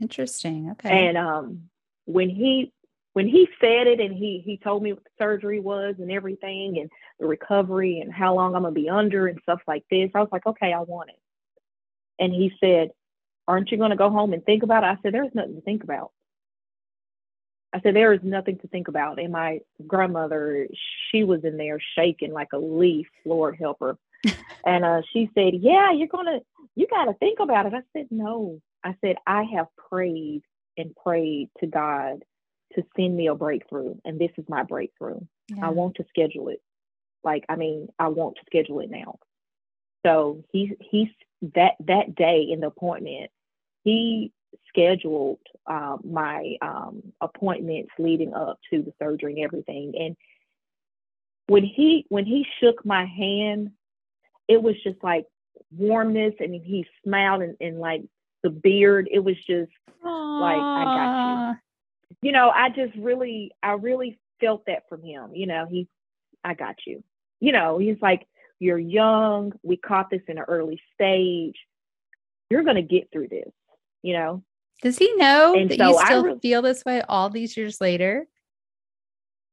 Interesting. 0.00 0.70
Okay. 0.72 1.08
And 1.08 1.16
um, 1.16 1.70
when 2.06 2.28
he 2.28 2.72
when 3.12 3.28
he 3.28 3.46
said 3.60 3.86
it 3.86 4.00
and 4.00 4.14
he 4.14 4.42
he 4.44 4.56
told 4.56 4.82
me 4.82 4.92
what 4.92 5.04
the 5.04 5.10
surgery 5.18 5.60
was 5.60 5.96
and 5.98 6.10
everything 6.10 6.78
and 6.78 6.90
the 7.20 7.26
recovery 7.26 8.00
and 8.00 8.12
how 8.12 8.34
long 8.34 8.54
I'm 8.54 8.62
gonna 8.62 8.74
be 8.74 8.88
under 8.88 9.26
and 9.26 9.38
stuff 9.42 9.60
like 9.66 9.84
this, 9.90 10.10
I 10.14 10.20
was 10.20 10.30
like, 10.32 10.46
okay, 10.46 10.72
I 10.72 10.80
want 10.80 11.10
it. 11.10 11.16
And 12.22 12.32
he 12.32 12.52
said, 12.60 12.92
Aren't 13.48 13.72
you 13.72 13.78
gonna 13.78 13.96
go 13.96 14.08
home 14.08 14.32
and 14.32 14.44
think 14.44 14.62
about 14.62 14.84
it? 14.84 14.86
I 14.86 14.96
said, 15.02 15.12
There's 15.12 15.34
nothing 15.34 15.56
to 15.56 15.60
think 15.60 15.82
about. 15.82 16.12
I 17.72 17.80
said, 17.80 17.96
There 17.96 18.12
is 18.12 18.20
nothing 18.22 18.58
to 18.60 18.68
think 18.68 18.86
about. 18.86 19.18
And 19.18 19.32
my 19.32 19.58
grandmother, 19.88 20.68
she 21.10 21.24
was 21.24 21.42
in 21.42 21.56
there 21.56 21.80
shaking 21.96 22.32
like 22.32 22.52
a 22.52 22.58
leaf, 22.58 23.08
Lord 23.24 23.56
help 23.58 23.80
her. 23.80 23.98
and 24.64 24.84
uh, 24.84 25.02
she 25.12 25.30
said, 25.34 25.54
Yeah, 25.54 25.90
you're 25.90 26.06
gonna 26.06 26.38
you 26.76 26.86
gotta 26.88 27.14
think 27.14 27.40
about 27.40 27.66
it. 27.66 27.74
I 27.74 27.82
said, 27.92 28.06
No. 28.12 28.60
I 28.84 28.94
said, 29.00 29.16
I 29.26 29.42
have 29.54 29.66
prayed 29.90 30.42
and 30.76 30.94
prayed 30.94 31.50
to 31.58 31.66
God 31.66 32.24
to 32.74 32.84
send 32.96 33.16
me 33.16 33.26
a 33.26 33.34
breakthrough, 33.34 33.96
and 34.04 34.18
this 34.18 34.30
is 34.38 34.44
my 34.48 34.62
breakthrough. 34.62 35.20
Yeah. 35.48 35.66
I 35.66 35.70
want 35.70 35.96
to 35.96 36.04
schedule 36.08 36.48
it. 36.48 36.62
Like, 37.24 37.44
I 37.48 37.56
mean, 37.56 37.88
I 37.98 38.08
want 38.08 38.36
to 38.36 38.42
schedule 38.46 38.80
it 38.80 38.90
now. 38.90 39.18
So 40.06 40.44
he 40.52 40.72
he's 40.80 41.08
that 41.54 41.74
that 41.86 42.14
day 42.14 42.46
in 42.50 42.60
the 42.60 42.68
appointment, 42.68 43.30
he 43.84 44.32
scheduled 44.68 45.40
um, 45.66 46.00
my 46.04 46.56
um, 46.62 47.02
appointments 47.20 47.90
leading 47.98 48.34
up 48.34 48.58
to 48.70 48.82
the 48.82 48.92
surgery 48.98 49.34
and 49.34 49.44
everything. 49.44 49.94
And 49.98 50.16
when 51.46 51.64
he 51.64 52.06
when 52.08 52.24
he 52.24 52.46
shook 52.60 52.84
my 52.84 53.04
hand, 53.04 53.70
it 54.48 54.62
was 54.62 54.74
just 54.82 55.02
like 55.02 55.26
warmness, 55.76 56.34
and 56.40 56.54
he 56.54 56.86
smiled 57.04 57.42
and, 57.42 57.56
and 57.60 57.78
like 57.78 58.02
the 58.42 58.50
beard. 58.50 59.08
It 59.10 59.20
was 59.20 59.36
just 59.36 59.70
Aww. 60.04 60.40
like 60.40 60.58
I 60.58 60.84
got 60.84 61.50
you 61.50 61.58
you 62.20 62.32
know, 62.32 62.50
I 62.50 62.68
just 62.68 62.94
really, 62.96 63.52
I 63.62 63.72
really 63.72 64.18
felt 64.40 64.64
that 64.66 64.88
from 64.88 65.02
him. 65.02 65.30
You 65.34 65.46
know, 65.46 65.66
he, 65.68 65.88
I 66.44 66.54
got 66.54 66.76
you. 66.86 67.02
You 67.40 67.52
know, 67.52 67.78
he's 67.78 67.96
like, 68.00 68.26
you're 68.62 68.78
young. 68.78 69.52
We 69.64 69.76
caught 69.76 70.08
this 70.08 70.22
in 70.28 70.38
an 70.38 70.44
early 70.46 70.80
stage. 70.94 71.56
You're 72.48 72.62
going 72.62 72.76
to 72.76 72.82
get 72.82 73.10
through 73.10 73.28
this, 73.28 73.50
you 74.02 74.14
know? 74.14 74.44
Does 74.82 74.96
he 74.96 75.14
know 75.16 75.54
and 75.54 75.68
that 75.70 75.78
so 75.78 75.88
you 75.88 76.04
still 76.04 76.24
re- 76.24 76.38
feel 76.40 76.62
this 76.62 76.84
way 76.84 77.02
all 77.08 77.28
these 77.28 77.56
years 77.56 77.80
later? 77.80 78.26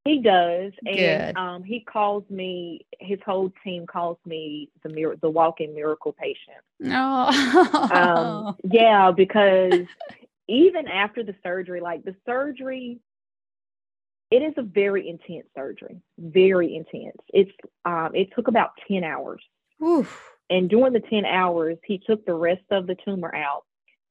He 0.05 0.21
does, 0.21 0.71
and 0.85 1.37
um, 1.37 1.63
he 1.63 1.81
calls 1.81 2.23
me. 2.29 2.85
His 2.99 3.19
whole 3.25 3.51
team 3.63 3.85
calls 3.85 4.17
me 4.25 4.69
the 4.81 4.89
mir- 4.89 5.17
the 5.21 5.29
walking 5.29 5.75
miracle 5.75 6.13
patient. 6.13 6.63
Oh. 6.85 7.89
um, 7.91 8.55
yeah, 8.71 9.11
because 9.11 9.85
even 10.47 10.87
after 10.87 11.21
the 11.21 11.35
surgery, 11.43 11.81
like 11.81 12.03
the 12.05 12.15
surgery, 12.25 12.99
it 14.31 14.43
is 14.43 14.53
a 14.57 14.61
very 14.61 15.09
intense 15.09 15.47
surgery, 15.55 16.01
very 16.17 16.75
intense. 16.75 17.17
It's 17.33 17.51
um, 17.85 18.11
it 18.13 18.29
took 18.35 18.47
about 18.47 18.71
ten 18.87 19.03
hours, 19.03 19.41
Oof. 19.83 20.31
and 20.49 20.69
during 20.69 20.93
the 20.93 20.99
ten 20.99 21.25
hours, 21.25 21.77
he 21.85 21.97
took 21.97 22.25
the 22.25 22.33
rest 22.33 22.63
of 22.71 22.87
the 22.87 22.95
tumor 23.05 23.33
out. 23.33 23.63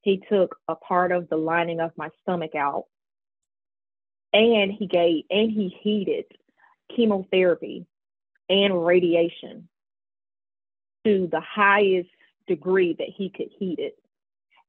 He 0.02 0.22
took 0.30 0.56
a 0.68 0.74
part 0.74 1.12
of 1.12 1.28
the 1.28 1.36
lining 1.36 1.80
of 1.80 1.92
my 1.96 2.10
stomach 2.22 2.54
out, 2.54 2.86
and 4.32 4.72
he 4.72 4.86
gave 4.86 5.24
and 5.30 5.50
he 5.50 5.76
heated 5.82 6.24
chemotherapy 6.94 7.86
and 8.48 8.84
radiation 8.84 9.68
to 11.04 11.28
the 11.30 11.40
highest 11.40 12.08
degree 12.46 12.94
that 12.98 13.08
he 13.14 13.28
could 13.28 13.48
heat 13.58 13.78
it 13.78 13.98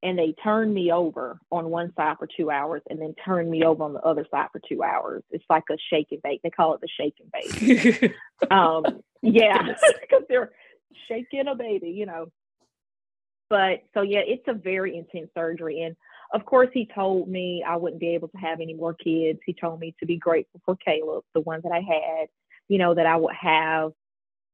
and 0.02 0.18
they 0.18 0.34
turned 0.42 0.72
me 0.72 0.92
over 0.92 1.38
on 1.50 1.68
one 1.68 1.92
side 1.94 2.16
for 2.18 2.26
two 2.36 2.50
hours 2.50 2.82
and 2.88 3.00
then 3.00 3.14
turned 3.24 3.50
me 3.50 3.64
over 3.64 3.84
on 3.84 3.92
the 3.92 4.00
other 4.00 4.26
side 4.30 4.48
for 4.52 4.60
two 4.66 4.82
hours. 4.82 5.22
It's 5.30 5.44
like 5.50 5.64
a 5.70 5.76
shake 5.90 6.08
and 6.10 6.22
bake. 6.22 6.40
They 6.42 6.50
call 6.50 6.74
it 6.74 6.80
the 6.80 6.88
shake 6.88 7.16
and 7.20 8.00
bake. 8.00 8.14
um, 8.50 8.84
yeah, 9.22 9.74
because 10.00 10.24
they're 10.28 10.52
shaking 11.08 11.48
a 11.48 11.54
baby, 11.54 11.90
you 11.90 12.06
know. 12.06 12.30
But 13.50 13.82
so 13.94 14.02
yeah, 14.02 14.20
it's 14.24 14.46
a 14.46 14.54
very 14.54 14.96
intense 14.96 15.30
surgery. 15.36 15.82
And 15.82 15.96
of 16.32 16.46
course, 16.46 16.68
he 16.72 16.88
told 16.94 17.28
me 17.28 17.64
I 17.66 17.76
wouldn't 17.76 18.00
be 18.00 18.14
able 18.14 18.28
to 18.28 18.38
have 18.38 18.60
any 18.60 18.74
more 18.74 18.94
kids. 18.94 19.40
He 19.44 19.52
told 19.52 19.80
me 19.80 19.94
to 20.00 20.06
be 20.06 20.16
grateful 20.16 20.60
for 20.64 20.76
Caleb, 20.76 21.24
the 21.34 21.40
one 21.40 21.60
that 21.64 21.72
I 21.72 21.80
had, 21.80 22.28
you 22.68 22.78
know, 22.78 22.94
that 22.94 23.06
I 23.06 23.16
would 23.16 23.34
have 23.34 23.92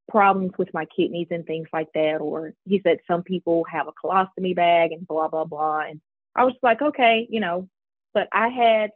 problems 0.09 0.53
with 0.59 0.73
my 0.73 0.85
kidneys 0.85 1.29
and 1.31 1.47
things 1.47 1.69
like 1.73 1.89
that. 1.95 2.19
Or 2.21 2.55
he 2.65 2.81
said 2.83 2.99
some 3.07 3.23
people 3.23 3.65
have 3.71 3.89
a 3.89 3.93
colostomy 3.93 4.55
bag 4.55 4.93
and 4.93 5.07
blah, 5.07 5.29
blah, 5.29 5.45
blah. 5.45 5.81
And 5.81 6.01
I 6.35 6.45
was 6.45 6.55
like, 6.63 6.83
okay, 6.83 7.27
you 7.31 7.41
know, 7.41 7.69
but 8.15 8.29
I 8.33 8.49
had 8.49 8.91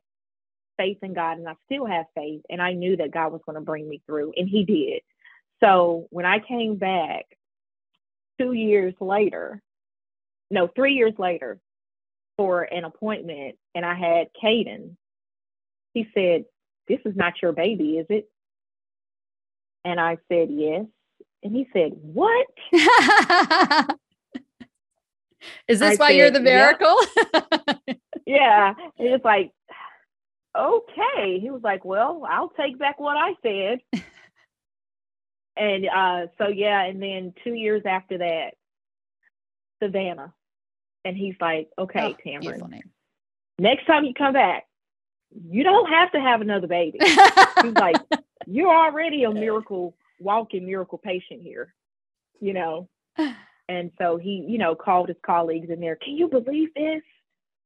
faith 0.78 0.98
in 1.02 1.12
God 1.12 1.38
and 1.38 1.48
I 1.48 1.54
still 1.66 1.86
have 1.86 2.06
faith. 2.14 2.42
And 2.48 2.62
I 2.62 2.72
knew 2.72 2.96
that 2.96 3.10
God 3.10 3.32
was 3.32 3.42
going 3.44 3.56
to 3.56 3.60
bring 3.60 3.88
me 3.88 4.02
through, 4.06 4.32
and 4.36 4.48
He 4.48 4.64
did. 4.64 5.02
So 5.62 6.06
when 6.10 6.24
I 6.24 6.38
came 6.38 6.76
back 6.76 7.26
two 8.40 8.52
years 8.52 8.94
later, 9.00 9.62
no, 10.50 10.68
three 10.68 10.94
years 10.94 11.12
later 11.18 11.60
for 12.36 12.62
an 12.62 12.84
appointment, 12.84 13.56
and 13.74 13.84
I 13.84 13.94
had 13.94 14.28
Caden, 14.42 14.96
he 15.92 16.08
said, 16.14 16.44
This 16.88 17.00
is 17.04 17.14
not 17.14 17.34
your 17.42 17.52
baby, 17.52 17.98
is 17.98 18.06
it? 18.08 18.30
And 19.84 20.00
I 20.00 20.18
said, 20.30 20.48
Yes. 20.50 20.86
And 21.42 21.54
he 21.54 21.68
said, 21.72 21.92
What? 21.94 22.46
Is 25.68 25.80
this 25.80 25.98
I 25.98 26.02
why 26.02 26.08
said, 26.08 26.16
you're 26.16 26.30
the 26.30 26.40
miracle? 26.40 26.96
Yeah. 28.26 28.74
yeah. 28.74 28.74
He 28.96 29.08
was 29.08 29.20
like, 29.24 29.52
Okay. 30.56 31.38
He 31.40 31.50
was 31.50 31.62
like, 31.62 31.84
Well, 31.84 32.26
I'll 32.28 32.50
take 32.50 32.78
back 32.78 33.00
what 33.00 33.16
I 33.16 33.34
said. 33.42 33.80
and 35.56 35.86
uh, 35.88 36.26
so, 36.38 36.48
yeah. 36.48 36.84
And 36.84 37.02
then 37.02 37.32
two 37.42 37.54
years 37.54 37.82
after 37.86 38.18
that, 38.18 38.50
Savannah. 39.82 40.34
And 41.04 41.16
he's 41.16 41.36
like, 41.40 41.70
Okay, 41.78 42.14
oh, 42.14 42.28
Tamron, 42.28 42.82
next 43.58 43.86
time 43.86 44.04
you 44.04 44.12
come 44.12 44.34
back, 44.34 44.64
you 45.48 45.62
don't 45.62 45.88
have 45.88 46.12
to 46.12 46.20
have 46.20 46.42
another 46.42 46.66
baby. 46.66 46.98
he's 47.00 47.72
like, 47.72 47.96
You're 48.46 48.74
already 48.74 49.24
a 49.24 49.32
miracle 49.32 49.94
walking 50.20 50.66
miracle 50.66 50.98
patient 50.98 51.42
here, 51.42 51.74
you 52.40 52.52
know. 52.52 52.88
And 53.68 53.92
so 53.98 54.16
he, 54.16 54.44
you 54.48 54.58
know, 54.58 54.74
called 54.74 55.06
his 55.06 55.16
colleagues 55.24 55.70
in 55.70 55.78
there, 55.78 55.94
can 55.94 56.16
you 56.16 56.26
believe 56.26 56.74
this? 56.74 57.02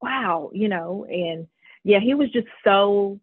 Wow, 0.03 0.51
you 0.53 0.69
know, 0.69 1.07
and 1.09 1.47
yeah, 1.83 1.99
he 1.99 2.12
was 2.12 2.29
just 2.29 2.47
so 2.62 3.19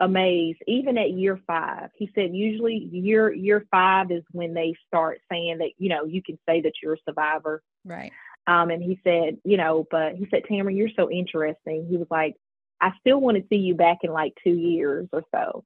amazed. 0.00 0.58
Even 0.66 0.98
at 0.98 1.12
year 1.12 1.40
five, 1.46 1.88
he 1.94 2.10
said 2.14 2.34
usually 2.34 2.76
year 2.92 3.32
year 3.32 3.64
five 3.70 4.10
is 4.10 4.22
when 4.32 4.52
they 4.52 4.74
start 4.86 5.20
saying 5.30 5.58
that, 5.58 5.70
you 5.78 5.88
know, 5.88 6.04
you 6.04 6.22
can 6.22 6.38
say 6.46 6.60
that 6.60 6.74
you're 6.82 6.94
a 6.94 7.08
survivor. 7.08 7.62
Right. 7.86 8.12
Um, 8.46 8.70
and 8.70 8.82
he 8.82 9.00
said, 9.02 9.38
you 9.44 9.56
know, 9.56 9.86
but 9.90 10.14
he 10.14 10.28
said, 10.30 10.42
Tamron, 10.44 10.76
you're 10.76 10.90
so 10.94 11.10
interesting. 11.10 11.86
He 11.88 11.96
was 11.96 12.06
like, 12.10 12.36
I 12.80 12.92
still 13.00 13.20
want 13.20 13.38
to 13.38 13.44
see 13.48 13.60
you 13.60 13.74
back 13.74 13.98
in 14.02 14.12
like 14.12 14.34
two 14.44 14.54
years 14.54 15.08
or 15.12 15.22
so. 15.34 15.64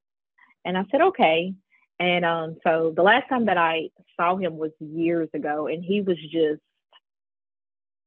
And 0.65 0.77
I 0.77 0.85
said, 0.89 1.01
okay. 1.01 1.53
And 1.99 2.25
um, 2.25 2.57
so 2.63 2.93
the 2.95 3.03
last 3.03 3.29
time 3.29 3.45
that 3.45 3.57
I 3.57 3.89
saw 4.19 4.35
him 4.35 4.57
was 4.57 4.71
years 4.79 5.29
ago, 5.33 5.67
and 5.67 5.83
he 5.83 6.01
was 6.01 6.17
just 6.17 6.61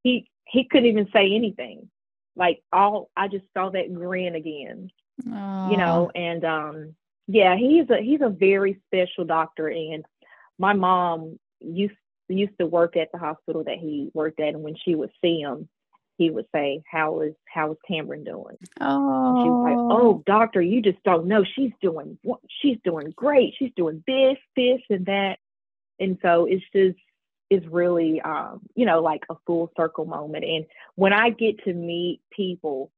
he 0.03 0.29
he 0.47 0.65
couldn't 0.65 0.89
even 0.89 1.09
say 1.13 1.35
anything. 1.35 1.89
Like 2.37 2.63
all 2.73 3.11
I 3.17 3.29
just 3.29 3.45
saw 3.55 3.71
that 3.71 3.93
grin 3.95 4.35
again. 4.35 4.91
Aww. 5.27 5.71
You 5.71 5.77
know, 5.77 6.11
and 6.15 6.45
um 6.45 6.95
yeah, 7.27 7.57
he's 7.57 7.89
a 7.91 7.99
he's 8.03 8.21
a 8.21 8.29
very 8.29 8.81
special 8.87 9.25
doctor 9.25 9.69
and 9.69 10.05
my 10.59 10.73
mom 10.73 11.39
used 11.61 11.95
used 12.29 12.59
to 12.59 12.67
work 12.67 12.97
at 12.97 13.13
the 13.13 13.19
hospital 13.19 13.65
that 13.65 13.79
he 13.79 14.11
worked 14.15 14.41
at 14.41 14.49
and 14.49 14.63
when 14.63 14.77
she 14.85 14.95
would 14.95 15.11
see 15.23 15.41
him, 15.41 15.69
he 16.17 16.31
would 16.31 16.47
say, 16.55 16.83
"How 16.91 17.21
is 17.21 17.35
how 17.53 17.73
is 17.73 17.79
Tamron 17.91 18.25
doing?" 18.25 18.57
Oh, 18.81 19.43
she 19.43 19.51
was 19.51 19.65
like, 19.65 19.99
"Oh, 19.99 20.23
doctor, 20.27 20.63
you 20.63 20.83
just 20.83 21.03
don't 21.05 21.27
know. 21.27 21.45
She's 21.45 21.73
doing 21.83 22.19
she's 22.61 22.79
doing 22.85 23.13
great. 23.17 23.55
She's 23.59 23.73
doing 23.77 24.03
this, 24.07 24.39
this, 24.57 24.81
and 24.91 25.07
that." 25.07 25.39
And 26.01 26.19
so 26.23 26.47
it's 26.47 26.65
just 26.75 26.99
is 27.51 27.63
really, 27.71 28.21
um, 28.23 28.63
you 28.75 28.87
know, 28.87 29.01
like 29.01 29.23
a 29.31 29.35
full 29.47 29.71
circle 29.77 30.07
moment. 30.07 30.45
And 30.45 30.67
when 30.95 31.13
I 31.13 31.31
get 31.31 31.63
to 31.65 31.73
meet 31.73 32.21
people, 32.33 32.91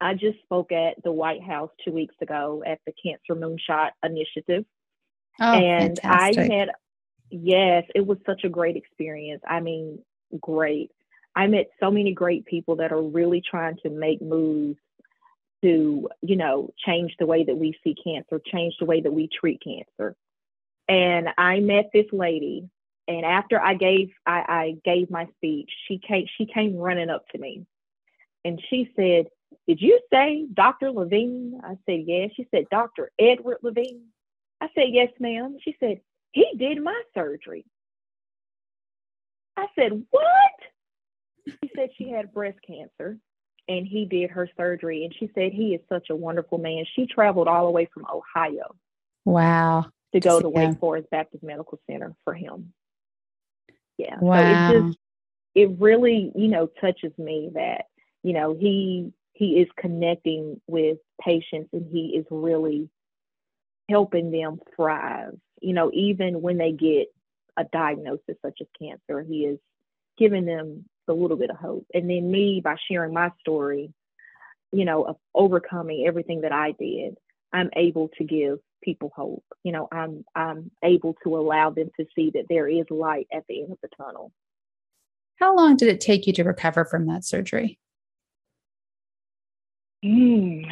I 0.00 0.14
just 0.14 0.38
spoke 0.42 0.70
at 0.70 1.02
the 1.02 1.12
White 1.12 1.42
House 1.42 1.70
two 1.84 1.92
weeks 1.92 2.14
ago 2.20 2.62
at 2.66 2.80
the 2.86 2.92
Cancer 2.92 3.34
Moonshot 3.34 3.90
Initiative, 4.04 4.64
oh, 5.40 5.52
and 5.52 5.98
fantastic. 5.98 6.50
I 6.50 6.54
had 6.54 6.68
yes, 7.30 7.84
it 7.94 8.06
was 8.06 8.18
such 8.26 8.44
a 8.44 8.48
great 8.48 8.76
experience. 8.76 9.42
I 9.48 9.60
mean, 9.60 10.00
great 10.40 10.90
I 11.36 11.46
met 11.46 11.70
so 11.80 11.90
many 11.90 12.12
great 12.12 12.46
people 12.46 12.76
that 12.76 12.92
are 12.92 13.02
really 13.02 13.40
trying 13.40 13.76
to 13.82 13.90
make 13.90 14.22
moves 14.22 14.78
to, 15.62 16.08
you 16.22 16.36
know, 16.36 16.70
change 16.84 17.14
the 17.18 17.26
way 17.26 17.44
that 17.44 17.56
we 17.56 17.76
see 17.82 17.94
cancer, 18.02 18.40
change 18.52 18.74
the 18.78 18.84
way 18.84 19.00
that 19.00 19.12
we 19.12 19.28
treat 19.28 19.62
cancer. 19.62 20.14
And 20.88 21.28
I 21.38 21.60
met 21.60 21.90
this 21.92 22.06
lady, 22.12 22.68
and 23.08 23.24
after 23.24 23.60
I 23.60 23.74
gave 23.74 24.10
I, 24.26 24.44
I 24.48 24.74
gave 24.84 25.10
my 25.10 25.26
speech, 25.36 25.70
she 25.88 25.98
came 25.98 26.26
she 26.36 26.46
came 26.46 26.76
running 26.76 27.08
up 27.10 27.26
to 27.30 27.38
me, 27.38 27.64
and 28.44 28.60
she 28.68 28.92
said, 28.94 29.26
"Did 29.66 29.80
you 29.80 29.98
say 30.12 30.46
Dr. 30.52 30.90
Levine?" 30.90 31.60
I 31.64 31.78
said, 31.86 32.04
"Yes." 32.06 32.30
She 32.36 32.46
said, 32.50 32.66
"Dr. 32.70 33.10
Edward 33.18 33.58
Levine." 33.62 34.08
I 34.60 34.68
said, 34.74 34.88
"Yes, 34.90 35.10
ma'am." 35.18 35.56
She 35.62 35.74
said, 35.80 36.00
"He 36.32 36.46
did 36.58 36.82
my 36.82 37.02
surgery." 37.14 37.64
I 39.56 39.66
said, 39.74 40.04
"What?" 40.10 40.24
She 41.46 41.70
said 41.76 41.90
she 41.96 42.10
had 42.10 42.32
breast 42.32 42.58
cancer 42.66 43.18
and 43.68 43.86
he 43.86 44.04
did 44.04 44.30
her 44.30 44.48
surgery. 44.56 45.04
And 45.04 45.14
she 45.14 45.30
said 45.34 45.52
he 45.52 45.74
is 45.74 45.80
such 45.88 46.10
a 46.10 46.16
wonderful 46.16 46.58
man. 46.58 46.84
She 46.94 47.06
traveled 47.06 47.48
all 47.48 47.66
the 47.66 47.70
way 47.70 47.88
from 47.92 48.06
Ohio. 48.06 48.74
Wow. 49.24 49.86
To 50.12 50.20
go 50.20 50.40
to 50.40 50.48
Wake 50.48 50.78
Forest 50.78 51.10
Baptist 51.10 51.42
Medical 51.42 51.80
Center 51.90 52.14
for 52.24 52.34
him. 52.34 52.72
Yeah. 53.98 54.18
Wow. 54.20 54.70
So 54.70 54.76
it 54.76 54.80
just 54.80 54.98
it 55.54 55.70
really, 55.78 56.32
you 56.34 56.48
know, 56.48 56.68
touches 56.80 57.12
me 57.18 57.50
that, 57.54 57.86
you 58.22 58.32
know, 58.32 58.56
he 58.58 59.12
he 59.32 59.60
is 59.60 59.68
connecting 59.76 60.60
with 60.66 60.98
patients 61.20 61.70
and 61.72 61.86
he 61.90 62.16
is 62.16 62.26
really 62.30 62.88
helping 63.88 64.30
them 64.30 64.60
thrive. 64.76 65.36
You 65.60 65.72
know, 65.72 65.90
even 65.92 66.42
when 66.42 66.58
they 66.58 66.72
get 66.72 67.08
a 67.56 67.64
diagnosis 67.64 68.36
such 68.42 68.58
as 68.60 68.66
cancer, 68.78 69.22
he 69.22 69.44
is 69.44 69.58
giving 70.16 70.44
them 70.44 70.84
a 71.08 71.12
little 71.12 71.36
bit 71.36 71.50
of 71.50 71.56
hope. 71.56 71.86
And 71.94 72.08
then 72.08 72.30
me, 72.30 72.60
by 72.62 72.76
sharing 72.88 73.12
my 73.12 73.30
story, 73.40 73.92
you 74.72 74.84
know, 74.84 75.04
of 75.04 75.16
overcoming 75.34 76.04
everything 76.06 76.42
that 76.42 76.52
I 76.52 76.72
did, 76.72 77.16
I'm 77.52 77.70
able 77.76 78.10
to 78.18 78.24
give 78.24 78.58
people 78.82 79.12
hope. 79.14 79.44
You 79.62 79.72
know, 79.72 79.88
I'm 79.90 80.24
I'm 80.34 80.70
able 80.82 81.16
to 81.24 81.36
allow 81.36 81.70
them 81.70 81.90
to 81.98 82.06
see 82.14 82.30
that 82.34 82.46
there 82.48 82.68
is 82.68 82.84
light 82.90 83.28
at 83.32 83.44
the 83.48 83.62
end 83.62 83.72
of 83.72 83.78
the 83.82 83.88
tunnel. 83.96 84.32
How 85.40 85.56
long 85.56 85.76
did 85.76 85.88
it 85.88 86.00
take 86.00 86.26
you 86.26 86.32
to 86.34 86.44
recover 86.44 86.84
from 86.84 87.06
that 87.06 87.24
surgery? 87.24 87.78
Mm, 90.04 90.66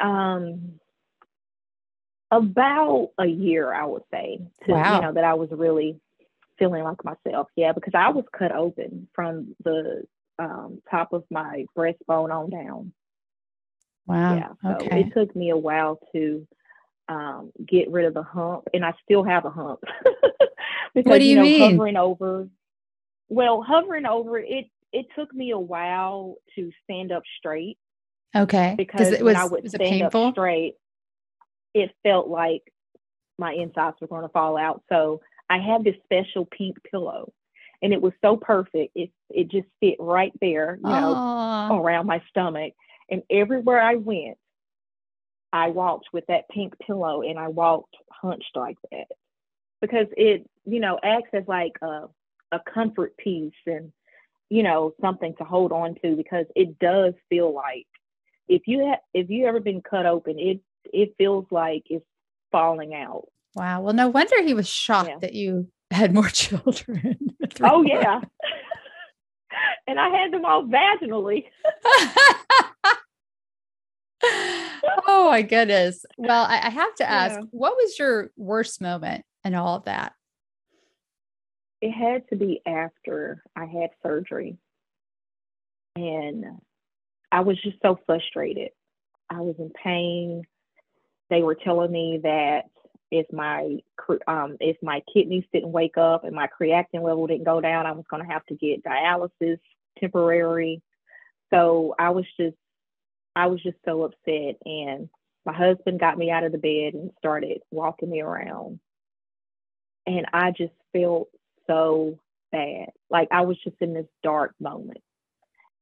um, 0.00 0.80
about 2.30 3.10
a 3.18 3.26
year, 3.26 3.72
I 3.72 3.84
would 3.84 4.02
say. 4.10 4.40
To, 4.66 4.72
wow. 4.72 4.96
You 4.96 5.02
know 5.02 5.12
that 5.12 5.24
I 5.24 5.34
was 5.34 5.50
really 5.52 6.00
feeling 6.58 6.84
like 6.84 7.04
myself. 7.04 7.48
Yeah, 7.56 7.72
because 7.72 7.94
I 7.94 8.10
was 8.10 8.24
cut 8.36 8.52
open 8.52 9.08
from 9.14 9.54
the 9.64 10.04
um, 10.38 10.82
top 10.90 11.12
of 11.12 11.24
my 11.30 11.66
breastbone 11.76 12.32
on 12.32 12.50
down. 12.50 12.92
Wow. 14.06 14.34
Yeah. 14.34 14.48
So 14.62 14.84
okay. 14.84 15.00
it 15.00 15.14
took 15.14 15.34
me 15.36 15.50
a 15.50 15.56
while 15.56 15.98
to 16.14 16.46
um, 17.08 17.52
get 17.66 17.90
rid 17.90 18.06
of 18.06 18.14
the 18.14 18.22
hump, 18.22 18.64
and 18.74 18.84
I 18.84 18.94
still 19.04 19.24
have 19.24 19.44
a 19.44 19.50
hump. 19.50 19.80
because, 20.94 21.10
what 21.10 21.18
do 21.18 21.24
you, 21.24 21.30
you 21.30 21.36
know, 21.36 21.42
mean? 21.42 21.70
Hovering 21.72 21.96
over. 21.96 22.48
Well, 23.28 23.62
hovering 23.62 24.06
over 24.06 24.38
it. 24.38 24.66
It 24.92 25.06
took 25.16 25.32
me 25.32 25.52
a 25.52 25.58
while 25.58 26.36
to 26.54 26.70
stand 26.84 27.12
up 27.12 27.22
straight. 27.38 27.78
Okay. 28.36 28.74
Because 28.76 29.08
it 29.08 29.22
was, 29.22 29.34
when 29.34 29.36
I 29.36 29.44
would 29.44 29.62
was 29.62 29.72
stand 29.72 30.02
up 30.02 30.32
straight, 30.32 30.74
it 31.74 31.90
felt 32.02 32.28
like 32.28 32.62
my 33.38 33.52
insides 33.52 33.96
were 34.00 34.06
going 34.06 34.22
to 34.22 34.28
fall 34.28 34.58
out. 34.58 34.82
So 34.90 35.20
I 35.52 35.58
had 35.58 35.84
this 35.84 35.96
special 36.04 36.46
pink 36.46 36.78
pillow 36.90 37.30
and 37.82 37.92
it 37.92 38.00
was 38.00 38.14
so 38.22 38.38
perfect. 38.38 38.92
It 38.94 39.10
it 39.28 39.50
just 39.50 39.68
fit 39.80 39.96
right 39.98 40.32
there, 40.40 40.78
you 40.80 40.88
know, 40.88 41.14
Aww. 41.14 41.78
around 41.78 42.06
my 42.06 42.22
stomach. 42.30 42.72
And 43.10 43.22
everywhere 43.28 43.78
I 43.78 43.96
went, 43.96 44.38
I 45.52 45.68
walked 45.68 46.06
with 46.10 46.24
that 46.28 46.48
pink 46.48 46.72
pillow 46.78 47.20
and 47.20 47.38
I 47.38 47.48
walked 47.48 47.94
hunched 48.10 48.56
like 48.56 48.78
that. 48.92 49.08
Because 49.82 50.06
it, 50.16 50.48
you 50.64 50.80
know, 50.80 50.98
acts 51.02 51.30
as 51.34 51.44
like 51.46 51.76
a 51.82 52.06
a 52.50 52.60
comfort 52.72 53.14
piece 53.18 53.52
and 53.66 53.92
you 54.48 54.62
know, 54.62 54.94
something 55.00 55.34
to 55.36 55.44
hold 55.44 55.72
on 55.72 55.96
to 56.02 56.16
because 56.16 56.46
it 56.56 56.78
does 56.78 57.14
feel 57.28 57.54
like 57.54 57.86
if 58.48 58.62
you 58.66 58.86
have 58.86 59.00
if 59.12 59.28
you 59.28 59.46
ever 59.46 59.60
been 59.60 59.82
cut 59.82 60.06
open, 60.06 60.38
it 60.38 60.60
it 60.84 61.14
feels 61.18 61.44
like 61.50 61.82
it's 61.90 62.06
falling 62.50 62.94
out. 62.94 63.28
Wow. 63.54 63.82
Well, 63.82 63.94
no 63.94 64.08
wonder 64.08 64.42
he 64.42 64.54
was 64.54 64.68
shocked 64.68 65.10
yeah. 65.10 65.18
that 65.20 65.34
you 65.34 65.68
had 65.90 66.14
more 66.14 66.28
children. 66.32 67.18
oh, 67.62 67.82
yeah. 67.82 68.20
and 69.86 70.00
I 70.00 70.08
had 70.08 70.32
them 70.32 70.44
all 70.44 70.64
vaginally. 70.64 71.44
oh, 75.06 75.28
my 75.30 75.42
goodness. 75.42 76.04
Well, 76.16 76.44
I, 76.44 76.66
I 76.66 76.70
have 76.70 76.94
to 76.96 77.08
ask, 77.08 77.38
yeah. 77.38 77.46
what 77.50 77.74
was 77.76 77.98
your 77.98 78.30
worst 78.36 78.80
moment 78.80 79.24
in 79.44 79.54
all 79.54 79.76
of 79.76 79.84
that? 79.84 80.12
It 81.80 81.90
had 81.90 82.28
to 82.28 82.36
be 82.36 82.62
after 82.64 83.42
I 83.56 83.66
had 83.66 83.90
surgery. 84.02 84.56
And 85.96 86.44
I 87.30 87.40
was 87.40 87.60
just 87.60 87.76
so 87.82 87.98
frustrated. 88.06 88.70
I 89.28 89.40
was 89.40 89.56
in 89.58 89.70
pain. 89.82 90.42
They 91.28 91.42
were 91.42 91.56
telling 91.56 91.90
me 91.90 92.20
that 92.22 92.66
if 93.12 93.30
my 93.30 93.76
um, 94.26 94.56
if 94.58 94.78
my 94.82 95.02
kidneys 95.12 95.44
didn't 95.52 95.70
wake 95.70 95.98
up 95.98 96.24
and 96.24 96.34
my 96.34 96.48
creatinine 96.48 97.04
level 97.04 97.26
didn't 97.26 97.44
go 97.44 97.60
down, 97.60 97.86
I 97.86 97.92
was 97.92 98.06
going 98.10 98.26
to 98.26 98.32
have 98.32 98.44
to 98.46 98.54
get 98.54 98.82
dialysis 98.82 99.58
temporary. 100.00 100.80
So 101.52 101.94
I 101.98 102.08
was 102.10 102.24
just 102.40 102.56
I 103.36 103.46
was 103.48 103.62
just 103.62 103.76
so 103.84 104.04
upset, 104.04 104.56
and 104.64 105.10
my 105.44 105.52
husband 105.52 106.00
got 106.00 106.16
me 106.16 106.30
out 106.30 106.44
of 106.44 106.52
the 106.52 106.58
bed 106.58 106.94
and 106.94 107.10
started 107.18 107.60
walking 107.70 108.10
me 108.10 108.22
around, 108.22 108.80
and 110.06 110.24
I 110.32 110.50
just 110.50 110.72
felt 110.94 111.28
so 111.66 112.18
bad, 112.50 112.88
like 113.10 113.28
I 113.30 113.42
was 113.42 113.58
just 113.62 113.76
in 113.80 113.92
this 113.92 114.08
dark 114.22 114.54
moment, 114.58 115.02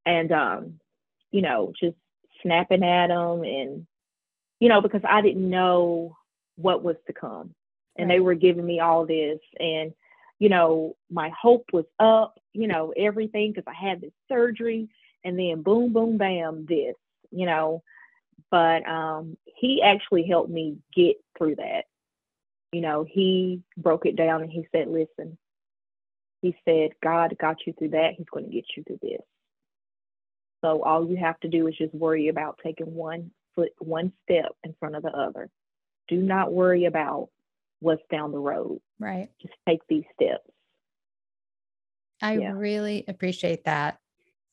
and 0.05 0.33
um, 0.33 0.79
you 1.31 1.41
know, 1.41 1.71
just 1.79 1.95
snapping 2.41 2.83
at 2.83 3.09
him 3.09 3.43
and 3.43 3.87
you 4.59 4.67
know 4.67 4.81
because 4.81 5.01
I 5.07 5.21
didn't 5.21 5.49
know 5.49 6.17
what 6.55 6.83
was 6.83 6.95
to 7.07 7.13
come. 7.13 7.53
And 7.97 8.09
right. 8.09 8.15
they 8.15 8.19
were 8.19 8.35
giving 8.35 8.65
me 8.65 8.79
all 8.79 9.05
this. 9.05 9.39
And, 9.59 9.93
you 10.39 10.49
know, 10.49 10.95
my 11.09 11.31
hope 11.39 11.65
was 11.73 11.85
up, 11.99 12.39
you 12.53 12.67
know, 12.67 12.93
everything 12.95 13.51
because 13.51 13.67
I 13.67 13.73
had 13.73 14.01
this 14.01 14.13
surgery 14.27 14.89
and 15.23 15.37
then 15.37 15.61
boom, 15.61 15.93
boom, 15.93 16.17
bam, 16.17 16.65
this, 16.67 16.95
you 17.31 17.45
know. 17.45 17.83
But 18.49 18.87
um, 18.87 19.37
he 19.45 19.81
actually 19.81 20.23
helped 20.23 20.49
me 20.49 20.77
get 20.93 21.17
through 21.37 21.55
that. 21.57 21.85
You 22.71 22.81
know, 22.81 23.05
he 23.07 23.61
broke 23.77 24.05
it 24.05 24.15
down 24.15 24.41
and 24.41 24.51
he 24.51 24.67
said, 24.71 24.87
listen, 24.87 25.37
he 26.41 26.55
said, 26.65 26.91
God 27.03 27.35
got 27.39 27.57
you 27.65 27.73
through 27.73 27.89
that. 27.89 28.15
He's 28.17 28.29
going 28.31 28.45
to 28.45 28.51
get 28.51 28.65
you 28.75 28.83
through 28.83 28.99
this. 29.01 29.21
So 30.61 30.81
all 30.83 31.07
you 31.07 31.17
have 31.17 31.39
to 31.41 31.47
do 31.47 31.67
is 31.67 31.75
just 31.75 31.93
worry 31.93 32.27
about 32.27 32.59
taking 32.63 32.93
one 32.93 33.31
foot, 33.55 33.71
one 33.79 34.13
step 34.23 34.53
in 34.63 34.75
front 34.79 34.95
of 34.95 35.03
the 35.03 35.09
other 35.09 35.49
do 36.11 36.17
not 36.17 36.51
worry 36.51 36.85
about 36.85 37.29
what's 37.79 38.03
down 38.11 38.31
the 38.31 38.37
road. 38.37 38.79
Right. 38.99 39.29
Just 39.41 39.53
take 39.67 39.79
these 39.89 40.03
steps. 40.13 40.43
I 42.21 42.37
yeah. 42.37 42.51
really 42.51 43.03
appreciate 43.07 43.63
that 43.65 43.97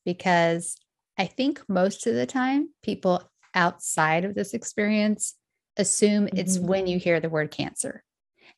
because 0.06 0.78
I 1.18 1.26
think 1.26 1.60
most 1.68 2.06
of 2.06 2.14
the 2.14 2.24
time 2.24 2.70
people 2.82 3.22
outside 3.54 4.24
of 4.24 4.34
this 4.34 4.54
experience 4.54 5.34
assume 5.76 6.26
mm-hmm. 6.26 6.38
it's 6.38 6.58
when 6.58 6.86
you 6.86 6.98
hear 6.98 7.20
the 7.20 7.28
word 7.28 7.50
cancer. 7.50 8.02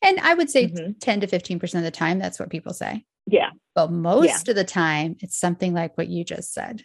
And 0.01 0.19
I 0.19 0.33
would 0.33 0.49
say 0.49 0.67
mm-hmm. 0.67 0.93
10 0.99 1.21
to 1.21 1.27
15% 1.27 1.75
of 1.75 1.83
the 1.83 1.91
time, 1.91 2.19
that's 2.19 2.39
what 2.39 2.49
people 2.49 2.73
say. 2.73 3.03
Yeah. 3.27 3.49
But 3.75 3.91
most 3.91 4.47
yeah. 4.47 4.51
of 4.51 4.55
the 4.55 4.63
time, 4.63 5.17
it's 5.19 5.37
something 5.37 5.73
like 5.73 5.97
what 5.97 6.07
you 6.07 6.23
just 6.23 6.53
said. 6.53 6.83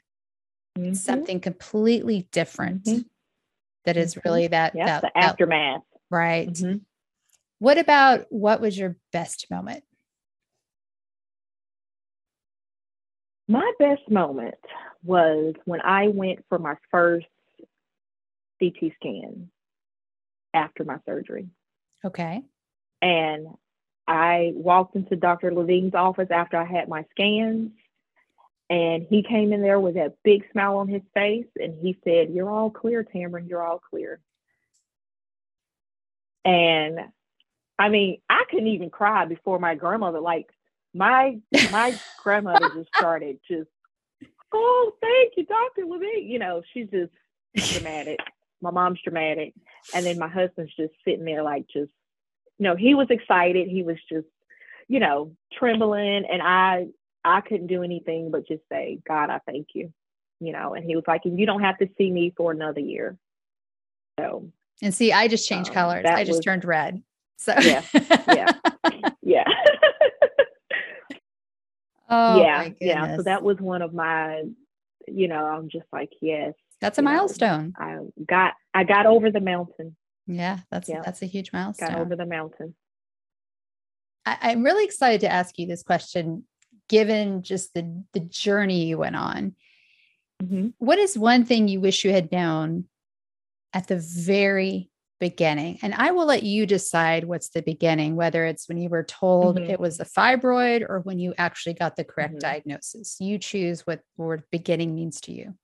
Mm-hmm. 0.78 0.92
something 0.92 1.40
completely 1.40 2.28
different 2.32 2.84
mm-hmm. 2.84 3.00
that 3.86 3.96
is 3.96 4.14
mm-hmm. 4.14 4.28
really 4.28 4.46
that, 4.48 4.74
yep, 4.74 4.86
that 4.86 5.02
the 5.02 5.18
aftermath. 5.18 5.80
Right. 6.10 6.48
Mm-hmm. 6.48 6.78
What 7.58 7.78
about 7.78 8.26
what 8.30 8.60
was 8.60 8.76
your 8.76 8.96
best 9.12 9.50
moment? 9.50 9.82
My 13.48 13.72
best 13.78 14.10
moment 14.10 14.56
was 15.04 15.54
when 15.64 15.80
I 15.80 16.08
went 16.08 16.44
for 16.48 16.58
my 16.58 16.74
first 16.90 17.26
CT 18.60 18.92
scan 18.96 19.50
after 20.52 20.84
my 20.84 20.98
surgery. 21.06 21.48
Okay. 22.04 22.42
And 23.00 23.48
I 24.08 24.52
walked 24.54 24.96
into 24.96 25.16
Dr. 25.16 25.52
Levine's 25.52 25.94
office 25.94 26.28
after 26.30 26.56
I 26.56 26.64
had 26.64 26.88
my 26.88 27.04
scans, 27.10 27.72
and 28.68 29.06
he 29.08 29.22
came 29.22 29.52
in 29.52 29.62
there 29.62 29.80
with 29.80 29.94
that 29.94 30.16
big 30.24 30.44
smile 30.52 30.78
on 30.78 30.88
his 30.88 31.02
face, 31.14 31.46
and 31.56 31.78
he 31.80 31.98
said, 32.04 32.30
"You're 32.30 32.50
all 32.50 32.70
clear, 32.70 33.04
Tamron. 33.04 33.48
You're 33.48 33.62
all 33.62 33.78
clear." 33.78 34.20
And 36.46 37.00
I 37.78 37.88
mean, 37.88 38.20
I 38.30 38.44
couldn't 38.48 38.68
even 38.68 38.88
cry 38.88 39.26
before 39.26 39.58
my 39.58 39.74
grandmother. 39.74 40.20
Like 40.20 40.48
my 40.94 41.38
my 41.72 41.98
grandmother 42.22 42.70
just 42.74 42.88
started 42.96 43.38
just 43.46 43.68
oh, 44.52 44.92
thank 45.00 45.34
you, 45.36 45.44
Dr. 45.44 45.86
Levine. 45.86 46.28
You 46.28 46.38
know, 46.38 46.62
she's 46.72 46.88
just 46.88 47.12
dramatic. 47.72 48.20
my 48.60 48.70
mom's 48.70 49.00
dramatic. 49.02 49.54
And 49.94 50.06
then 50.06 50.18
my 50.18 50.28
husband's 50.28 50.74
just 50.76 50.94
sitting 51.04 51.24
there 51.24 51.42
like 51.42 51.66
just, 51.66 51.92
you 52.58 52.64
know, 52.64 52.76
he 52.76 52.94
was 52.94 53.08
excited. 53.10 53.68
He 53.68 53.82
was 53.82 53.98
just, 54.08 54.26
you 54.88 55.00
know, 55.00 55.32
trembling. 55.58 56.24
And 56.30 56.40
I 56.42 56.86
I 57.24 57.40
couldn't 57.40 57.66
do 57.66 57.82
anything 57.82 58.30
but 58.30 58.46
just 58.46 58.62
say, 58.70 59.00
God, 59.06 59.30
I 59.30 59.40
thank 59.46 59.68
you. 59.74 59.92
You 60.38 60.52
know, 60.52 60.74
and 60.74 60.84
he 60.84 60.94
was 60.94 61.04
like, 61.08 61.22
you 61.24 61.46
don't 61.46 61.62
have 61.62 61.78
to 61.78 61.88
see 61.98 62.10
me 62.10 62.32
for 62.36 62.52
another 62.52 62.80
year. 62.80 63.16
So 64.20 64.50
and 64.82 64.94
see, 64.94 65.12
I 65.12 65.28
just 65.28 65.48
changed 65.48 65.70
um, 65.70 65.74
colors. 65.74 66.04
I 66.06 66.24
just 66.24 66.38
was, 66.38 66.44
turned 66.44 66.64
red. 66.64 67.02
So 67.38 67.54
yeah, 67.60 67.82
yeah, 67.94 68.52
yeah. 69.22 69.44
oh, 72.08 72.40
yeah, 72.40 72.68
yeah. 72.80 73.16
So 73.16 73.22
that 73.22 73.42
was 73.42 73.58
one 73.58 73.82
of 73.82 73.92
my, 73.94 74.42
you 75.06 75.28
know, 75.28 75.44
I'm 75.44 75.68
just 75.68 75.86
like, 75.92 76.12
yes, 76.20 76.54
that's 76.80 76.98
a 76.98 77.02
milestone. 77.02 77.74
Know, 77.78 78.10
I 78.18 78.22
got, 78.26 78.54
I 78.74 78.84
got 78.84 79.06
over 79.06 79.30
the 79.30 79.40
mountain. 79.40 79.96
Yeah, 80.26 80.60
that's 80.70 80.88
yeah. 80.88 81.02
that's 81.04 81.22
a 81.22 81.26
huge 81.26 81.52
milestone. 81.52 81.90
Got 81.90 82.00
over 82.00 82.16
the 82.16 82.26
mountain. 82.26 82.74
I, 84.24 84.38
I'm 84.42 84.62
really 84.62 84.84
excited 84.84 85.20
to 85.20 85.32
ask 85.32 85.58
you 85.58 85.66
this 85.66 85.82
question, 85.82 86.44
given 86.88 87.42
just 87.42 87.74
the 87.74 88.02
the 88.12 88.20
journey 88.20 88.86
you 88.86 88.98
went 88.98 89.16
on. 89.16 89.54
Mm-hmm. 90.42 90.68
What 90.78 90.98
is 90.98 91.16
one 91.16 91.44
thing 91.44 91.68
you 91.68 91.80
wish 91.80 92.04
you 92.04 92.12
had 92.12 92.30
known 92.32 92.86
at 93.76 93.88
the 93.88 93.98
very 93.98 94.90
beginning. 95.20 95.78
And 95.82 95.92
I 95.92 96.10
will 96.10 96.24
let 96.24 96.42
you 96.42 96.64
decide 96.64 97.24
what's 97.24 97.50
the 97.50 97.60
beginning, 97.60 98.16
whether 98.16 98.46
it's 98.46 98.70
when 98.70 98.78
you 98.78 98.88
were 98.88 99.04
told 99.04 99.58
mm-hmm. 99.58 99.70
it 99.70 99.78
was 99.78 100.00
a 100.00 100.06
fibroid 100.06 100.80
or 100.88 101.00
when 101.00 101.18
you 101.18 101.34
actually 101.36 101.74
got 101.74 101.94
the 101.94 102.02
correct 102.02 102.36
mm-hmm. 102.36 102.48
diagnosis. 102.48 103.18
You 103.20 103.38
choose 103.38 103.86
what 103.86 104.00
the 104.16 104.22
word 104.22 104.44
beginning 104.50 104.94
means 104.94 105.20
to 105.22 105.32
you. 105.32 105.54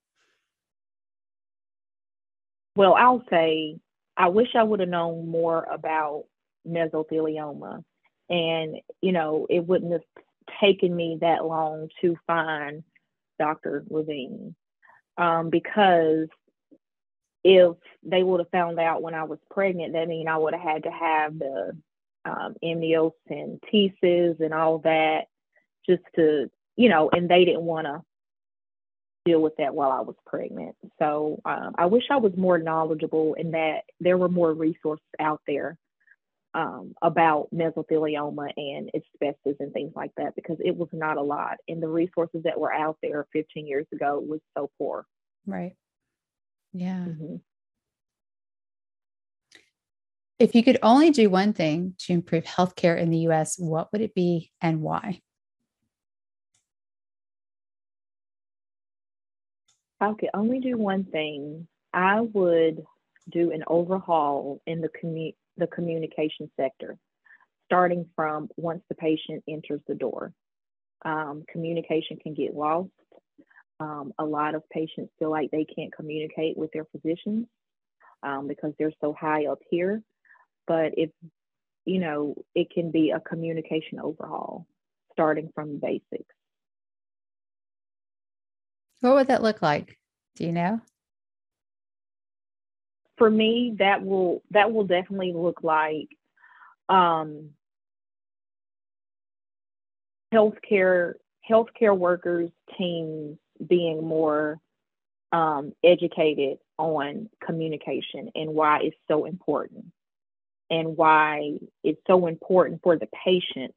Well, 2.77 2.93
I'll 2.95 3.25
say 3.31 3.79
I 4.15 4.29
wish 4.29 4.49
I 4.55 4.63
would 4.63 4.81
have 4.81 4.91
known 4.91 5.27
more 5.27 5.65
about 5.65 6.25
mesothelioma. 6.69 7.83
And, 8.29 8.77
you 9.01 9.13
know, 9.13 9.47
it 9.49 9.67
wouldn't 9.67 9.93
have 9.93 10.03
taken 10.61 10.95
me 10.95 11.17
that 11.23 11.47
long 11.47 11.89
to 12.03 12.15
find 12.27 12.85
Dr. 13.39 13.85
Levine 13.89 14.55
um, 15.17 15.49
because 15.49 16.29
if 17.45 17.77
they 18.03 18.23
would 18.23 18.41
have 18.41 18.51
found 18.51 18.79
out 18.79 19.03
when 19.03 19.15
I 19.15 19.25
was 19.25 19.39
pregnant, 19.51 19.95
that 19.95 20.09
mean 20.09 20.29
I 20.29 20.39
would 20.39 20.55
have 20.55 20.63
had 20.63 20.85
to 20.85 20.91
have 20.91 21.39
the 21.39 21.77
um, 22.25 22.55
amniocentesis 22.63 24.41
and 24.41 24.55
all 24.55 24.79
that 24.81 25.23
just 25.87 26.03
to, 26.17 26.51
you 26.77 26.89
know, 26.89 27.11
and 27.11 27.29
they 27.29 27.45
didn't 27.45 27.65
want 27.65 27.87
to 27.87 28.03
deal 29.25 29.41
with 29.41 29.55
that 29.59 29.75
while 29.75 29.91
I 29.91 30.01
was 30.01 30.17
pregnant. 30.27 30.77
So 30.99 31.41
um, 31.45 31.75
I 31.77 31.87
wish 31.87 32.05
I 32.11 32.17
was 32.17 32.33
more 32.37 32.59
knowledgeable 32.59 33.35
in 33.35 33.53
that 33.53 33.83
there 34.01 34.19
were 34.19 34.29
more 34.29 34.53
resources 34.53 35.05
out 35.21 35.41
there 35.47 35.77
um, 36.55 36.95
about 37.03 37.49
mesothelioma 37.55 38.53
and 38.57 38.91
asbestos 38.95 39.57
and 39.61 39.73
things 39.73 39.93
like 39.97 40.13
that 40.17 40.35
because 40.35 40.59
it 40.65 40.77
was 40.77 40.89
not 40.93 41.17
a 41.17 41.23
lot. 41.23 41.57
And 41.69 41.83
the 41.83 41.89
resources 41.89 42.43
that 42.45 42.61
were 42.61 42.73
out 42.73 42.99
there 43.03 43.27
15 43.33 43.67
years 43.67 43.87
ago 43.93 44.23
was 44.25 44.41
so 44.57 44.71
poor. 44.79 45.07
Right. 45.47 45.75
Yeah. 46.73 47.05
Mm-hmm. 47.09 47.37
If 50.39 50.55
you 50.55 50.65
could 50.65 50.79
only 50.83 51.11
do 51.11 51.31
one 51.31 51.53
thing 51.53 51.95
to 52.01 52.13
improve 52.13 52.45
healthcare 52.45 52.99
in 52.99 53.11
the 53.11 53.19
US, 53.29 53.59
what 53.59 53.93
would 53.93 54.01
it 54.01 54.15
be 54.15 54.51
and 54.61 54.81
why? 54.81 55.21
I 60.01 60.15
could 60.15 60.31
only 60.35 60.59
do 60.59 60.77
one 60.77 61.05
thing, 61.05 61.69
I 61.93 62.21
would 62.23 62.85
do 63.31 63.53
an 63.53 63.63
overhaul 63.69 64.61
in 64.67 64.81
the 64.81 64.89
commu- 64.89 65.37
the 65.57 65.69
communication 65.69 66.51
sector, 66.57 66.99
starting 67.67 68.09
from 68.17 68.49
once 68.57 68.83
the 68.89 68.97
patient 68.97 69.45
enters 69.49 69.81
the 69.87 69.95
door. 69.95 70.33
Um, 71.05 71.45
communication 71.49 72.17
can 72.17 72.35
get 72.35 72.55
lost 72.55 72.91
um, 73.83 74.13
a 74.19 74.25
lot 74.25 74.55
of 74.55 74.69
patients 74.71 75.13
feel 75.19 75.31
like 75.31 75.51
they 75.51 75.65
can't 75.65 75.93
communicate 75.93 76.57
with 76.57 76.71
their 76.73 76.85
physicians 76.85 77.47
um, 78.23 78.47
because 78.47 78.73
they're 78.79 78.93
so 79.01 79.13
high 79.13 79.47
up 79.47 79.59
here. 79.71 80.03
But 80.69 80.93
if, 80.97 81.11
you 81.85 81.99
know, 81.99 82.37
it 82.55 82.71
can 82.71 82.93
be 82.93 83.11
a 83.11 83.19
communication 83.19 83.99
overhaul 84.01 84.67
starting 85.13 85.51
from 85.53 85.81
basics. 85.81 86.35
What 89.01 89.15
would 89.15 89.27
that 89.27 89.43
look 89.43 89.61
like? 89.61 89.99
Do 90.37 90.45
you 90.45 90.53
know? 90.53 90.81
For 93.19 93.29
me, 93.29 93.75
that 93.81 94.05
will 94.05 94.43
that 94.53 94.73
will 94.73 94.85
definitely 94.85 95.33
look 95.35 95.63
like 95.63 96.09
um, 96.89 97.51
healthcare 100.33 101.15
healthcare 101.49 101.97
workers 101.97 102.51
teams 102.79 103.39
being 103.67 104.05
more 104.05 104.61
um, 105.33 105.73
educated 105.83 106.59
on 106.79 107.29
communication 107.45 108.31
and 108.35 108.51
why 108.55 108.81
it's 108.83 108.97
so 109.09 109.25
important 109.25 109.87
and 110.71 110.97
why 110.97 111.59
it's 111.83 112.01
so 112.07 112.27
important 112.27 112.81
for 112.83 112.99
the 112.99 113.09
patient 113.25 113.75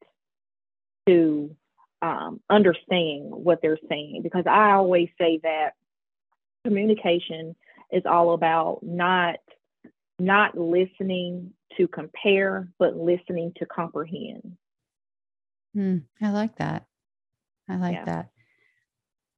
to 1.07 1.55
um, 2.01 2.39
understand 2.49 3.29
what 3.31 3.61
they're 3.61 3.79
saying. 3.89 4.21
Because 4.23 4.45
i 4.47 4.71
always 4.71 5.09
say 5.17 5.39
that 5.43 5.71
communication 6.65 7.55
is 7.91 8.03
all 8.05 8.33
about 8.33 8.79
not 8.81 9.35
not 10.17 10.57
listening 10.57 11.51
to 11.77 11.87
compare 11.87 12.69
but 12.79 12.97
listening 12.97 13.53
to 13.57 13.65
comprehend. 13.65 14.57
Mm, 15.75 16.03
i 16.21 16.31
like 16.31 16.57
that. 16.57 16.85
I 17.67 17.77
like 17.77 17.95
yeah. 17.95 18.05
that 18.05 18.29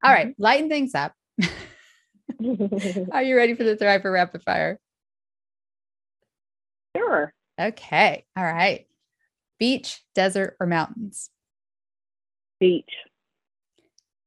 all 0.04 0.12
right, 0.12 0.28
mm-hmm. 0.28 0.44
lighten 0.44 0.70
things 0.70 0.96
up. 0.96 1.14
Are 3.12 3.24
you 3.24 3.36
ready 3.36 3.56
for 3.56 3.64
the 3.64 3.76
Thriver 3.76 4.14
Rapid 4.14 4.44
Fire? 4.44 4.80
Sure. 6.96 7.34
Okay. 7.60 8.26
All 8.36 8.44
right. 8.44 8.86
Beach, 9.60 10.02
desert, 10.14 10.56
or 10.60 10.68
mountains? 10.68 11.30
Beach. 12.60 12.92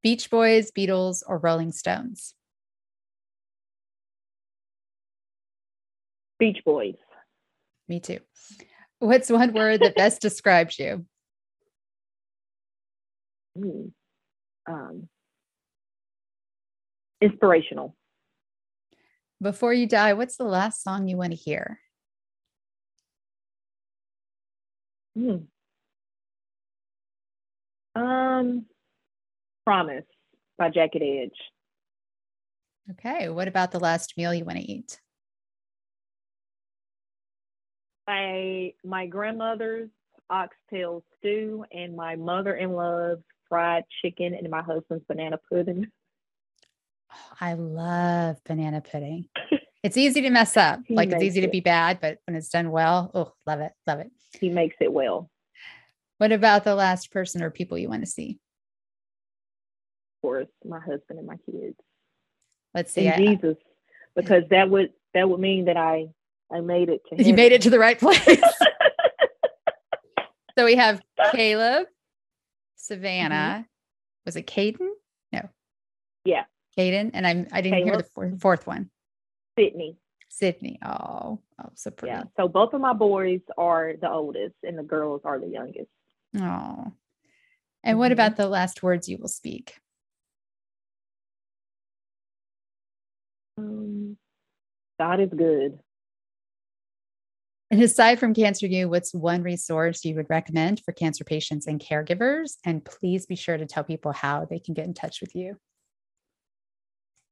Beach 0.02 0.30
Boys, 0.30 0.70
Beatles, 0.70 1.22
or 1.26 1.38
Rolling 1.38 1.72
Stones? 1.72 2.34
Beach 6.38 6.62
Boys. 6.64 6.94
Me 7.86 8.00
too. 8.00 8.18
What's 8.98 9.30
one 9.30 9.52
word 9.52 9.80
that 9.80 9.94
best 9.94 10.20
describes 10.22 10.78
you? 10.78 11.04
Mm. 13.56 13.92
Um, 14.68 15.08
inspirational. 17.20 17.96
Before 19.42 19.72
you 19.72 19.86
die, 19.86 20.12
what's 20.12 20.36
the 20.36 20.44
last 20.44 20.82
song 20.82 21.08
you 21.08 21.16
want 21.16 21.32
to 21.32 21.36
hear? 21.36 21.80
Hmm. 25.16 25.36
Um, 27.94 28.66
Promise 29.64 30.04
by 30.58 30.70
Jagged 30.70 31.02
Edge. 31.02 31.30
Okay. 32.92 33.28
What 33.28 33.48
about 33.48 33.70
the 33.72 33.80
last 33.80 34.14
meal 34.16 34.34
you 34.34 34.44
want 34.44 34.58
to 34.58 34.64
eat? 34.64 35.00
I 38.08 38.74
my 38.84 39.06
grandmother's 39.06 39.88
oxtail 40.28 41.04
stew 41.18 41.64
and 41.72 41.94
my 41.94 42.16
mother-in-law's 42.16 43.18
fried 43.48 43.84
chicken 44.02 44.34
and 44.34 44.48
my 44.50 44.62
husband's 44.62 45.04
banana 45.08 45.38
pudding. 45.50 45.86
I 47.40 47.54
love 47.54 48.36
banana 48.44 48.80
pudding. 48.80 49.28
It's 49.82 49.96
easy 49.96 50.20
to 50.22 50.30
mess 50.30 50.56
up. 50.56 50.80
He 50.86 50.94
like 50.94 51.10
it's 51.10 51.22
easy 51.22 51.40
it. 51.40 51.46
to 51.46 51.48
be 51.48 51.60
bad, 51.60 52.00
but 52.00 52.18
when 52.26 52.36
it's 52.36 52.48
done 52.48 52.70
well, 52.70 53.10
oh, 53.14 53.32
love 53.46 53.60
it. 53.60 53.72
Love 53.86 54.00
it. 54.00 54.10
He 54.38 54.50
makes 54.50 54.76
it 54.80 54.92
well. 54.92 55.30
What 56.18 56.32
about 56.32 56.64
the 56.64 56.74
last 56.74 57.10
person 57.10 57.42
or 57.42 57.50
people 57.50 57.78
you 57.78 57.88
want 57.88 58.02
to 58.02 58.10
see? 58.10 58.38
Of 60.16 60.22
course, 60.22 60.48
my 60.64 60.80
husband 60.80 61.18
and 61.18 61.26
my 61.26 61.36
kids. 61.50 61.78
Let's 62.74 62.92
see. 62.92 63.06
And 63.06 63.14
I, 63.14 63.34
Jesus, 63.34 63.56
because 64.14 64.44
that 64.50 64.68
would 64.68 64.92
that 65.14 65.28
would 65.28 65.40
mean 65.40 65.64
that 65.64 65.76
I 65.76 66.08
I 66.52 66.60
made 66.60 66.88
it 66.88 67.00
to 67.08 67.22
You 67.24 67.34
made 67.34 67.52
it 67.52 67.62
to 67.62 67.70
the 67.70 67.78
right 67.78 67.98
place. 67.98 68.22
so 70.58 70.64
we 70.64 70.76
have 70.76 71.00
Caleb, 71.32 71.86
Savannah. 72.76 73.34
Mm-hmm. 73.34 73.62
Was 74.26 74.36
it 74.36 74.46
Caden? 74.46 74.88
No. 75.32 75.48
Yeah. 76.24 76.44
Hayden, 76.80 77.10
and 77.14 77.26
I'm 77.26 77.46
I 77.52 77.60
didn't 77.60 77.80
Caleb. 77.80 77.88
hear 77.88 77.96
the 77.98 78.08
fourth, 78.14 78.40
fourth 78.40 78.66
one. 78.66 78.90
Sydney. 79.58 79.98
Sydney. 80.28 80.78
Oh, 80.84 81.40
oh, 81.60 81.70
so 81.74 81.90
pretty. 81.90 82.14
Yeah. 82.14 82.24
So 82.36 82.48
both 82.48 82.72
of 82.72 82.80
my 82.80 82.92
boys 82.92 83.40
are 83.58 83.94
the 84.00 84.10
oldest, 84.10 84.54
and 84.62 84.78
the 84.78 84.82
girls 84.82 85.22
are 85.24 85.38
the 85.38 85.48
youngest. 85.48 85.90
Oh. 86.38 86.92
And 87.82 87.98
what 87.98 88.06
mm-hmm. 88.06 88.12
about 88.12 88.36
the 88.36 88.48
last 88.48 88.82
words 88.82 89.08
you 89.08 89.18
will 89.18 89.28
speak? 89.28 89.74
Um, 93.58 94.16
God 94.98 95.20
is 95.20 95.30
good. 95.36 95.80
And 97.70 97.82
aside 97.82 98.18
from 98.18 98.34
Cancer 98.34 98.66
U, 98.66 98.88
what's 98.88 99.14
one 99.14 99.42
resource 99.42 100.04
you 100.04 100.16
would 100.16 100.28
recommend 100.28 100.80
for 100.80 100.92
cancer 100.92 101.22
patients 101.22 101.68
and 101.68 101.80
caregivers? 101.80 102.56
And 102.64 102.84
please 102.84 103.26
be 103.26 103.36
sure 103.36 103.56
to 103.56 103.66
tell 103.66 103.84
people 103.84 104.12
how 104.12 104.44
they 104.44 104.58
can 104.58 104.74
get 104.74 104.86
in 104.86 104.94
touch 104.94 105.20
with 105.20 105.36
you. 105.36 105.56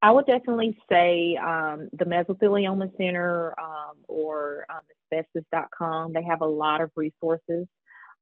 I 0.01 0.13
would 0.13 0.27
definitely 0.27 0.79
say 0.91 1.37
um, 1.37 1.89
the 1.93 2.05
Mesothelioma 2.05 2.97
Center 2.97 3.55
um, 3.59 3.97
or 4.07 4.65
um, 4.71 4.81
asbestos.com. 5.13 6.13
They 6.13 6.23
have 6.23 6.41
a 6.41 6.47
lot 6.47 6.81
of 6.81 6.91
resources. 6.95 7.67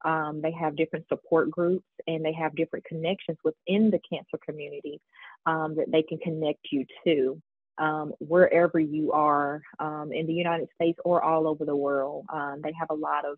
Um, 0.05 0.41
they 0.43 0.53
have 0.53 0.77
different 0.77 1.07
support 1.09 1.51
groups 1.51 1.87
and 2.07 2.24
they 2.24 2.33
have 2.33 2.55
different 2.55 2.85
connections 2.85 3.39
within 3.45 3.91
the 3.91 4.01
cancer 4.11 4.39
community 4.45 5.01
um, 5.47 5.74
that 5.77 5.91
they 5.91 6.03
can 6.03 6.18
connect 6.18 6.61
you 6.70 6.87
to 7.05 7.43
um, 7.79 8.12
wherever 8.20 8.79
you 8.79 9.12
are 9.12 9.61
um, 9.79 10.11
in 10.12 10.27
the 10.27 10.33
United 10.33 10.68
States 10.74 10.99
or 11.05 11.22
all 11.22 11.47
over 11.47 11.64
the 11.64 11.77
world. 11.77 12.24
Um, 12.33 12.61
they 12.62 12.72
have 12.79 12.89
a 12.91 12.95
lot 12.95 13.24
of 13.27 13.37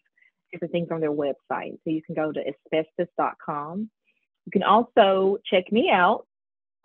different 0.52 0.72
things 0.72 0.88
on 0.92 1.00
their 1.00 1.12
website. 1.12 1.78
So 1.84 1.90
you 1.90 2.02
can 2.02 2.14
go 2.14 2.32
to 2.32 2.40
asbestos.com. 2.40 3.90
You 4.46 4.52
can 4.52 4.62
also 4.62 5.38
check 5.50 5.70
me 5.72 5.90
out 5.92 6.26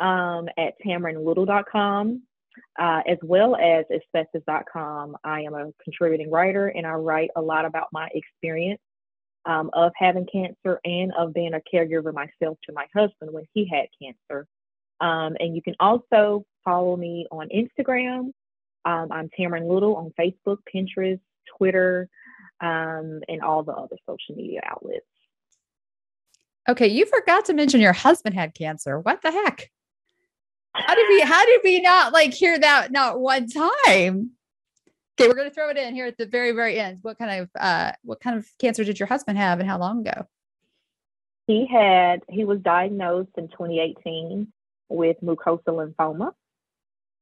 um, 0.04 0.48
at 0.58 0.74
tamronlittle.com. 0.86 2.22
Uh, 2.80 3.02
as 3.08 3.18
well 3.24 3.56
as 3.56 3.84
asbestos.com. 3.92 5.18
I 5.24 5.42
am 5.42 5.56
a 5.56 5.72
contributing 5.84 6.30
writer 6.30 6.68
and 6.68 6.86
I 6.86 6.94
write 6.94 7.32
a 7.36 7.42
lot 7.42 7.66
about 7.66 7.88
my 7.92 8.10
experience 8.14 8.80
um, 9.46 9.70
of 9.74 9.92
having 9.96 10.28
cancer 10.32 10.80
and 10.86 11.12
of 11.18 11.34
being 11.34 11.54
a 11.54 11.62
caregiver 11.74 12.14
myself 12.14 12.58
to 12.66 12.74
my 12.74 12.86
husband 12.96 13.32
when 13.32 13.46
he 13.54 13.68
had 13.68 13.88
cancer. 14.02 14.48
Um, 15.02 15.36
and 15.40 15.56
you 15.56 15.62
can 15.62 15.76
also 15.80 16.46
follow 16.64 16.96
me 16.96 17.28
on 17.32 17.50
Instagram. 17.50 18.32
Um, 18.86 19.12
I'm 19.12 19.30
Tamron 19.38 19.68
Little 19.68 19.96
on 19.96 20.14
Facebook, 20.20 20.58
Pinterest, 20.74 21.20
Twitter, 21.58 22.10
um, 22.62 23.22
and 23.28 23.42
all 23.42 23.64
the 23.64 23.74
other 23.74 23.98
social 24.08 24.36
media 24.36 24.62
outlets. 24.66 25.06
Okay, 26.70 26.88
you 26.88 27.06
forgot 27.06 27.46
to 27.46 27.54
mention 27.54 27.82
your 27.82 27.94
husband 27.94 28.36
had 28.36 28.54
cancer. 28.54 29.00
What 29.00 29.22
the 29.22 29.32
heck? 29.32 29.70
How 30.74 30.96
did 30.96 31.08
we 31.08 31.22
how 31.22 31.46
did 31.46 31.62
we 31.64 31.82
not 31.82 32.14
like 32.14 32.34
hear 32.34 32.58
that 32.58 32.92
not 32.92 33.20
one 33.20 33.48
time? 33.48 34.32
Okay, 35.20 35.28
we're 35.28 35.36
gonna 35.36 35.52
throw 35.52 35.70
it 35.70 35.78
in 35.78 35.94
here 35.94 36.08
at 36.08 36.18
the 36.18 36.26
very, 36.26 36.52
very 36.52 36.80
end. 36.80 37.00
What 37.04 37.20
kind 37.20 37.42
of 37.42 37.50
uh 37.60 37.92
what 38.04 38.20
kind 38.20 38.38
of 38.38 38.48
cancer 38.60 38.84
did 38.84 39.00
your 39.00 39.08
husband 39.08 39.38
have 39.38 39.60
and 39.60 39.70
how 39.70 39.78
long 39.78 40.06
ago? 40.06 40.28
He 41.46 41.68
had 41.68 42.22
he 42.30 42.46
was 42.46 42.60
diagnosed 42.62 43.32
in 43.38 43.50
2018 43.50 44.52
with 44.90 45.18
mucosal 45.22 45.62
lymphoma. 45.68 46.32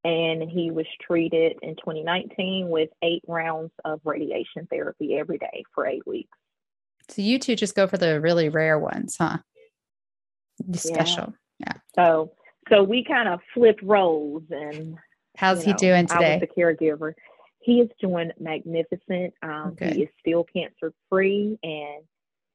And 0.03 0.49
he 0.49 0.71
was 0.71 0.87
treated 0.99 1.57
in 1.61 1.75
2019 1.75 2.69
with 2.69 2.89
eight 3.03 3.21
rounds 3.27 3.71
of 3.85 4.01
radiation 4.03 4.67
therapy 4.67 5.15
every 5.15 5.37
day 5.37 5.63
for 5.75 5.85
eight 5.85 6.07
weeks. 6.07 6.35
So 7.09 7.21
you 7.21 7.37
two 7.37 7.55
just 7.55 7.75
go 7.75 7.85
for 7.85 7.97
the 7.97 8.19
really 8.19 8.49
rare 8.49 8.79
ones, 8.79 9.15
huh? 9.19 9.37
Special. 10.73 11.35
Yeah. 11.59 11.67
yeah. 11.67 11.73
So 11.95 12.31
so 12.71 12.83
we 12.83 13.03
kind 13.03 13.27
of 13.27 13.39
flipped 13.53 13.83
roles 13.83 14.43
and 14.49 14.97
how's 15.37 15.63
he 15.63 15.71
know, 15.71 15.77
doing 15.77 16.07
today? 16.07 16.33
I 16.33 16.37
was 16.37 16.47
the 16.47 16.61
caregiver. 16.61 17.13
He 17.59 17.79
is 17.79 17.89
doing 17.99 18.31
magnificent. 18.39 19.33
Um, 19.43 19.73
okay. 19.73 19.93
He 19.93 20.03
is 20.03 20.09
still 20.19 20.45
cancer 20.45 20.93
free 21.09 21.59
and 21.61 22.03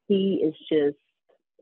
he 0.09 0.43
is 0.43 0.55
just 0.71 0.97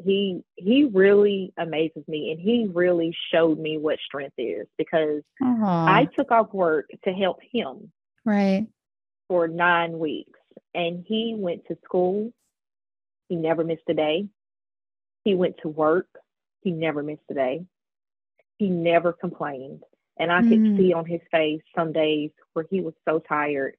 he 0.05 0.43
he 0.57 0.85
really 0.93 1.53
amazes 1.57 2.03
me 2.09 2.33
and 2.33 2.41
he 2.41 2.69
really 2.73 3.17
showed 3.33 3.59
me 3.59 3.79
what 3.79 3.99
strength 4.05 4.35
is 4.39 4.67
because 4.77 5.23
Aww. 5.43 5.89
I 5.89 6.09
took 6.17 6.33
off 6.33 6.53
work 6.53 6.91
to 7.05 7.13
help 7.13 7.39
him 7.53 7.93
right 8.25 8.67
for 9.29 9.47
9 9.47 9.99
weeks 9.99 10.41
and 10.75 11.05
he 11.07 11.37
went 11.39 11.67
to 11.69 11.79
school 11.85 12.33
he 13.29 13.37
never 13.37 13.63
missed 13.63 13.83
a 13.89 13.95
day 13.95 14.27
he 15.23 15.37
went 15.37 15.59
to 15.63 15.69
work 15.69 16.09
he 16.63 16.73
never 16.73 17.05
missed 17.05 17.23
a 17.31 17.35
day 17.35 17.65
he 18.59 18.69
never 18.69 19.13
complained 19.13 19.83
and 20.19 20.31
I 20.31 20.43
mm. 20.43 20.49
could 20.49 20.79
see 20.79 20.93
on 20.93 21.07
his 21.07 21.21
face 21.31 21.63
some 21.77 21.93
days 21.93 22.31
where 22.53 22.67
he 22.71 22.81
was 22.81 22.95
so 23.07 23.19
tired 23.19 23.77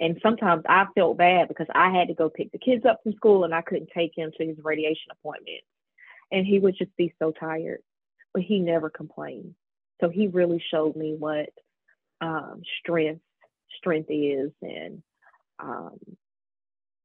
and 0.00 0.18
sometimes 0.22 0.62
I 0.68 0.86
felt 0.94 1.18
bad 1.18 1.48
because 1.48 1.66
I 1.74 1.90
had 1.90 2.08
to 2.08 2.14
go 2.14 2.30
pick 2.30 2.52
the 2.52 2.58
kids 2.58 2.84
up 2.84 3.00
from 3.02 3.14
school 3.14 3.44
and 3.44 3.54
I 3.54 3.62
couldn't 3.62 3.90
take 3.94 4.12
him 4.16 4.30
to 4.36 4.46
his 4.46 4.56
radiation 4.62 5.10
appointment. 5.10 5.62
And 6.30 6.46
he 6.46 6.58
would 6.58 6.76
just 6.78 6.94
be 6.96 7.14
so 7.18 7.32
tired, 7.32 7.80
but 8.32 8.42
he 8.42 8.60
never 8.60 8.90
complained. 8.90 9.54
So 10.00 10.08
he 10.08 10.28
really 10.28 10.62
showed 10.70 10.94
me 10.94 11.16
what 11.18 11.48
um, 12.20 12.62
strength 12.80 13.22
strength 13.76 14.08
is, 14.10 14.52
and 14.62 15.02
um, 15.58 15.98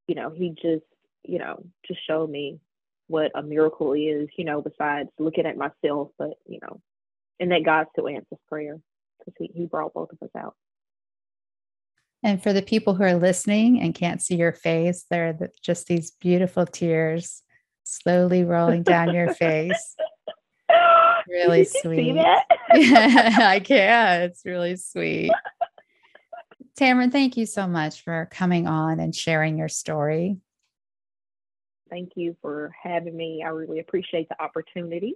you 0.08 0.16
know, 0.16 0.30
he 0.30 0.50
just 0.50 0.86
you 1.24 1.40
know 1.40 1.64
just 1.88 2.06
showed 2.06 2.30
me 2.30 2.60
what 3.08 3.32
a 3.34 3.42
miracle 3.42 3.94
is. 3.94 4.28
You 4.38 4.46
know, 4.46 4.62
besides 4.62 5.10
looking 5.18 5.48
at 5.48 5.58
myself, 5.58 6.10
but 6.20 6.34
you 6.46 6.60
know, 6.62 6.82
and 7.44 7.52
that 7.52 7.66
God 7.66 7.88
still 7.92 8.08
answers 8.08 8.40
prayer 8.48 8.80
because 9.20 9.34
he 9.38 9.52
he 9.54 9.66
brought 9.66 9.94
both 9.94 10.12
of 10.14 10.18
us 10.22 10.30
out. 10.36 10.56
And 12.24 12.42
for 12.42 12.54
the 12.54 12.62
people 12.62 12.94
who 12.94 13.04
are 13.04 13.16
listening 13.16 13.82
and 13.82 13.94
can't 13.94 14.22
see 14.22 14.36
your 14.36 14.54
face, 14.54 15.06
there 15.10 15.28
are 15.28 15.50
just 15.62 15.88
these 15.88 16.12
beautiful 16.12 16.66
tears 16.66 17.44
slowly 17.84 18.46
rolling 18.46 18.84
down 18.84 19.14
your 19.14 19.34
face. 19.36 19.96
Really 21.26 21.64
sweet. 21.64 22.16
yeah, 22.16 22.42
I 22.74 23.62
can. 23.64 24.24
It's 24.24 24.44
really 24.44 24.76
sweet. 24.76 25.32
Tamron, 26.78 27.14
thank 27.14 27.38
you 27.38 27.46
so 27.46 27.66
much 27.66 28.04
for 28.04 28.28
coming 28.30 28.68
on 28.68 29.00
and 29.00 29.16
sharing 29.16 29.58
your 29.58 29.70
story. 29.70 30.38
Thank 31.90 32.12
you 32.16 32.36
for 32.42 32.76
having 32.82 33.16
me. 33.16 33.42
I 33.44 33.50
really 33.50 33.80
appreciate 33.80 34.28
the 34.28 34.42
opportunity. 34.42 35.16